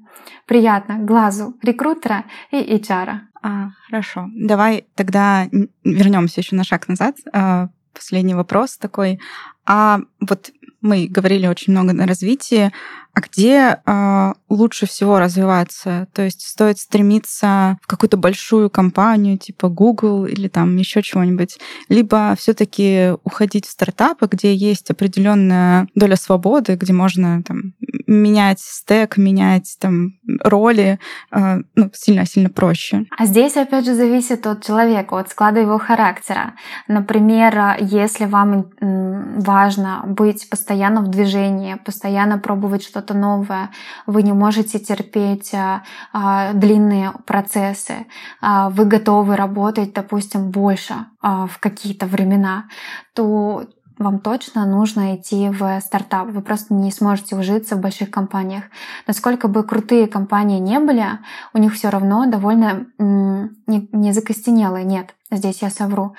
приятно 0.46 0.98
глазу 1.00 1.56
рекрутера 1.64 2.26
и 2.52 2.58
HR. 2.58 3.20
А, 3.42 3.70
хорошо. 3.88 4.28
Давай 4.36 4.86
тогда 4.96 5.48
вернемся 5.84 6.42
еще 6.42 6.56
на 6.56 6.64
шаг 6.64 6.88
назад. 6.88 7.16
А, 7.32 7.70
последний 7.94 8.36
вопрос 8.36 8.78
такой. 8.78 9.20
А 9.66 10.00
вот 10.20 10.52
мы 10.86 11.08
говорили 11.08 11.48
очень 11.48 11.74
много 11.74 11.94
на 11.94 12.06
развитии 12.06 12.72
а 13.16 13.22
где 13.22 13.80
э, 13.86 14.34
лучше 14.50 14.86
всего 14.86 15.20
развиваться? 15.20 16.08
То 16.14 16.24
есть 16.24 16.42
стоит 16.42 16.80
стремиться 16.80 17.78
в 17.82 17.88
какую-то 17.88 18.18
большую 18.18 18.70
компанию 18.70 19.38
типа 19.38 19.70
Google 19.70 20.26
или 20.26 20.50
там 20.50 20.76
еще 20.76 21.02
чего-нибудь, 21.02 21.58
либо 21.88 22.36
все-таки 22.38 23.14
уходить 23.24 23.68
в 23.68 23.72
стартапы, 23.72 24.28
где 24.30 24.54
есть 24.54 24.92
определенная 24.92 25.88
доля 25.96 26.18
свободы, 26.18 26.76
где 26.76 26.92
можно 26.92 27.42
там 27.42 27.74
менять 28.06 28.60
стек, 28.60 29.16
менять 29.16 29.78
там 29.80 30.16
роли, 30.44 31.00
э, 31.32 31.60
ну 31.76 31.90
сильно-сильно 31.94 32.50
проще. 32.50 33.06
А 33.18 33.26
здесь 33.26 33.56
опять 33.56 33.86
же 33.86 33.96
зависит 33.96 34.46
от 34.46 34.66
человека, 34.66 35.18
от 35.18 35.30
склада 35.30 35.62
его 35.62 35.78
характера. 35.78 36.56
Например, 36.90 37.78
если 37.80 38.26
вам 38.26 38.72
важно 38.82 40.04
быть 40.06 40.50
постоянно 40.50 41.02
в 41.02 41.08
движении, 41.08 41.76
постоянно 41.76 42.40
пробовать 42.40 42.84
что-то 42.84 43.05
что-то 43.06 43.14
новое, 43.14 43.70
вы 44.08 44.24
не 44.24 44.34
можете 44.34 44.80
терпеть 44.80 45.54
а, 45.54 45.84
а, 46.12 46.54
длинные 46.54 47.14
процессы, 47.26 48.08
а, 48.42 48.70
вы 48.70 48.86
готовы 48.86 49.36
работать, 49.36 49.94
допустим, 49.94 50.50
больше 50.52 50.94
в 51.22 51.60
какие-то 51.60 52.06
времена, 52.06 52.66
то 53.14 53.66
вам 53.98 54.20
точно 54.20 54.66
нужно 54.66 55.16
идти 55.16 55.50
в 55.50 55.80
стартап. 55.82 56.28
Вы 56.30 56.42
просто 56.42 56.74
не 56.74 56.92
сможете 56.92 57.36
ужиться 57.36 57.76
в 57.76 57.80
больших 57.80 58.12
компаниях. 58.12 58.66
Насколько 59.08 59.48
бы 59.48 59.64
крутые 59.64 60.08
компании 60.08 60.60
не 60.60 60.80
были, 60.80 61.06
у 61.54 61.58
них 61.58 61.74
все 61.74 61.90
равно 61.90 62.26
довольно 62.28 62.86
не, 63.00 63.90
не 63.92 64.12
закостенелые. 64.12 64.86
Нет, 64.86 65.16
здесь 65.32 65.62
я 65.62 65.70
совру. 65.70 66.16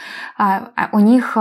У 0.93 0.99
них 0.99 1.37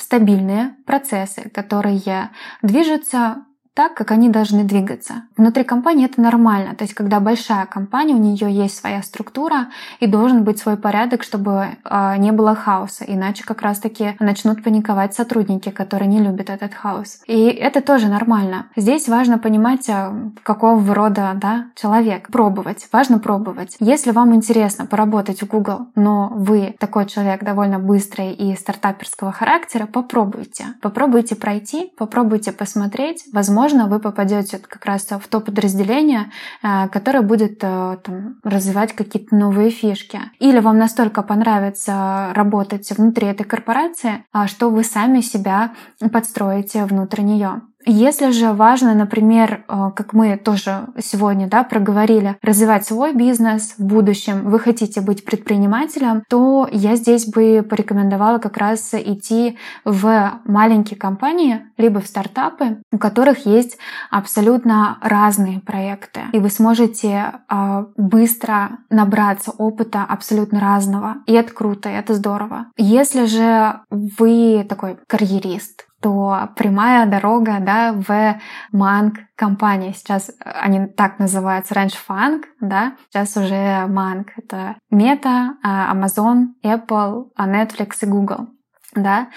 стабильные 0.00 0.76
процессы, 0.86 1.50
которые 1.50 2.30
движутся 2.62 3.44
так, 3.74 3.94
как 3.94 4.10
они 4.10 4.28
должны 4.28 4.64
двигаться. 4.64 5.22
Внутри 5.36 5.64
компании 5.64 6.06
это 6.06 6.20
нормально. 6.20 6.74
То 6.74 6.84
есть, 6.84 6.94
когда 6.94 7.20
большая 7.20 7.66
компания, 7.66 8.14
у 8.14 8.18
нее 8.18 8.52
есть 8.52 8.76
своя 8.76 9.02
структура 9.02 9.68
и 10.00 10.06
должен 10.06 10.42
быть 10.44 10.58
свой 10.58 10.76
порядок, 10.76 11.22
чтобы 11.22 11.68
э, 11.84 12.16
не 12.18 12.32
было 12.32 12.54
хаоса. 12.54 13.04
Иначе 13.06 13.44
как 13.44 13.62
раз-таки 13.62 14.16
начнут 14.18 14.64
паниковать 14.64 15.14
сотрудники, 15.14 15.70
которые 15.70 16.08
не 16.08 16.20
любят 16.20 16.50
этот 16.50 16.74
хаос. 16.74 17.20
И 17.26 17.46
это 17.46 17.80
тоже 17.80 18.08
нормально. 18.08 18.66
Здесь 18.76 19.08
важно 19.08 19.38
понимать, 19.38 19.88
э, 19.88 20.12
какого 20.42 20.94
рода 20.94 21.32
да, 21.36 21.66
человек. 21.76 22.28
Пробовать. 22.30 22.88
Важно 22.92 23.18
пробовать. 23.18 23.76
Если 23.78 24.10
вам 24.10 24.34
интересно 24.34 24.86
поработать 24.86 25.42
в 25.42 25.46
Google, 25.46 25.86
но 25.94 26.28
вы 26.34 26.74
такой 26.78 27.06
человек 27.06 27.44
довольно 27.44 27.78
быстрый 27.78 28.32
и 28.32 28.56
стартаперского 28.56 29.30
характера, 29.30 29.86
попробуйте. 29.86 30.66
Попробуйте 30.82 31.36
пройти, 31.36 31.92
попробуйте 31.96 32.52
посмотреть. 32.52 33.24
Возможно, 33.32 33.59
возможно, 33.60 33.88
вы 33.88 34.00
попадете 34.00 34.58
как 34.58 34.84
раз 34.86 35.06
в 35.10 35.28
то 35.28 35.40
подразделение, 35.40 36.30
э, 36.62 36.88
которое 36.88 37.20
будет 37.20 37.62
э, 37.62 37.98
там, 38.02 38.40
развивать 38.42 38.94
какие-то 38.94 39.36
новые 39.36 39.70
фишки. 39.70 40.18
Или 40.38 40.60
вам 40.60 40.78
настолько 40.78 41.22
понравится 41.22 42.32
работать 42.34 42.90
внутри 42.90 43.26
этой 43.28 43.44
корпорации, 43.44 44.24
а, 44.32 44.46
что 44.46 44.70
вы 44.70 44.82
сами 44.82 45.20
себя 45.20 45.72
подстроите 46.12 46.86
внутрь 46.86 47.20
нее. 47.20 47.60
Если 47.86 48.30
же 48.30 48.52
важно, 48.52 48.94
например, 48.94 49.64
э, 49.66 49.90
как 49.96 50.12
мы 50.12 50.36
тоже 50.36 50.88
сегодня 50.98 51.48
да, 51.48 51.64
проговорили, 51.64 52.36
развивать 52.42 52.84
свой 52.84 53.14
бизнес 53.14 53.74
в 53.78 53.84
будущем, 53.84 54.50
вы 54.50 54.58
хотите 54.58 55.00
быть 55.00 55.24
предпринимателем, 55.24 56.22
то 56.28 56.68
я 56.70 56.96
здесь 56.96 57.26
бы 57.26 57.66
порекомендовала 57.68 58.38
как 58.38 58.58
раз 58.58 58.92
идти 58.92 59.56
в 59.84 60.32
маленькие 60.44 60.98
компании, 60.98 61.64
либо 61.78 62.00
в 62.00 62.06
стартапы, 62.06 62.82
у 62.92 62.98
которых 62.98 63.46
есть 63.46 63.78
абсолютно 64.10 64.98
разные 65.00 65.60
проекты. 65.60 66.20
И 66.32 66.38
вы 66.38 66.50
сможете 66.50 67.32
э, 67.48 67.84
быстро 67.96 68.78
набраться 68.90 69.52
опыта 69.52 70.04
абсолютно 70.06 70.60
разного. 70.60 71.16
И 71.26 71.32
это 71.32 71.52
круто, 71.52 71.88
и 71.88 71.94
это 71.94 72.14
здорово. 72.14 72.66
Если 72.76 73.24
же 73.24 73.80
вы 73.90 74.66
такой 74.68 74.98
карьерист, 75.06 75.86
то 76.00 76.50
прямая 76.56 77.06
дорога 77.06 77.58
да, 77.60 77.92
в 77.92 78.40
Манг 78.72 79.18
компания. 79.36 79.92
Сейчас 79.92 80.30
они 80.44 80.86
так 80.86 81.18
называются. 81.18 81.74
Раньше 81.74 81.98
Фанг, 81.98 82.46
да, 82.60 82.96
сейчас 83.10 83.36
уже 83.36 83.86
Манг. 83.86 84.28
Это 84.36 84.76
Meta, 84.92 85.50
а, 85.62 85.94
Amazon, 85.94 86.54
Apple, 86.64 87.30
а 87.36 87.48
Netflix 87.48 87.98
и 88.02 88.06
Google 88.06 88.48
да, 88.94 89.28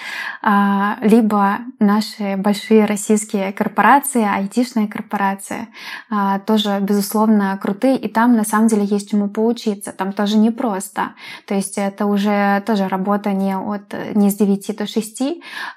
а, 0.42 0.98
либо 1.02 1.60
наши 1.80 2.38
большие 2.38 2.86
российские 2.86 3.54
корпорации, 3.54 4.24
айтишные 4.24 4.88
корпорации, 4.88 5.68
а, 6.10 6.40
тоже, 6.40 6.80
безусловно, 6.82 7.58
крутые, 7.62 7.98
и 7.98 8.08
там 8.08 8.36
на 8.36 8.46
самом 8.46 8.68
деле 8.68 8.84
есть 8.84 9.12
чему 9.12 9.30
поучиться, 9.30 9.92
там 9.92 10.12
тоже 10.12 10.38
непросто, 10.38 11.14
то 11.48 11.54
есть 11.54 11.78
это 11.78 12.08
уже 12.08 12.64
тоже 12.66 12.88
работа 12.88 13.32
не, 13.32 13.56
от, 13.56 13.94
не 14.16 14.32
с 14.32 14.36
9 14.36 14.76
до 14.78 14.88
6, 14.88 15.22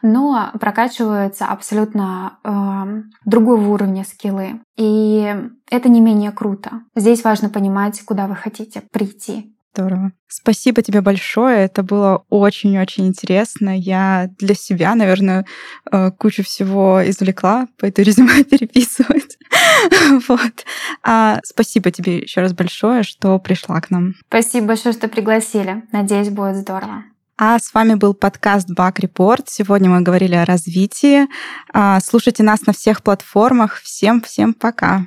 но 0.02 0.50
прокачиваются 0.58 1.46
абсолютно 1.46 2.38
э, 2.44 3.02
другого 3.26 3.68
уровня 3.68 4.04
скиллы, 4.04 4.60
и 4.76 5.34
это 5.70 5.88
не 5.88 6.00
менее 6.00 6.32
круто. 6.32 6.82
Здесь 6.94 7.24
важно 7.24 7.50
понимать, 7.50 8.00
куда 8.02 8.26
вы 8.26 8.36
хотите 8.36 8.80
прийти. 8.80 9.55
Здорово. 9.76 10.12
Спасибо 10.26 10.80
тебе 10.80 11.02
большое. 11.02 11.66
Это 11.66 11.82
было 11.82 12.24
очень-очень 12.30 13.06
интересно. 13.06 13.78
Я 13.78 14.30
для 14.38 14.54
себя, 14.54 14.94
наверное, 14.94 15.44
э, 15.92 16.10
кучу 16.12 16.42
всего 16.42 17.02
извлекла, 17.04 17.68
по 17.76 17.84
этой 17.84 18.02
резюме 18.04 18.42
переписывать. 18.44 19.36
Вот. 20.28 20.64
А 21.04 21.40
спасибо 21.44 21.90
тебе 21.90 22.18
еще 22.18 22.40
раз 22.40 22.52
большое, 22.52 23.02
что 23.02 23.38
пришла 23.38 23.80
к 23.80 23.90
нам. 23.90 24.14
Спасибо 24.28 24.68
большое, 24.68 24.94
что 24.94 25.08
пригласили. 25.08 25.82
Надеюсь, 25.92 26.30
будет 26.30 26.56
здорово. 26.56 27.04
А 27.38 27.58
с 27.58 27.74
вами 27.74 27.94
был 27.94 28.14
подкаст 28.14 28.70
Бак 28.70 28.98
Report. 28.98 29.44
Сегодня 29.46 29.90
мы 29.90 30.00
говорили 30.00 30.34
о 30.34 30.46
развитии. 30.46 31.26
А, 31.72 32.00
слушайте 32.00 32.42
нас 32.42 32.66
на 32.66 32.72
всех 32.72 33.02
платформах. 33.02 33.80
Всем-всем 33.82 34.54
пока. 34.54 35.06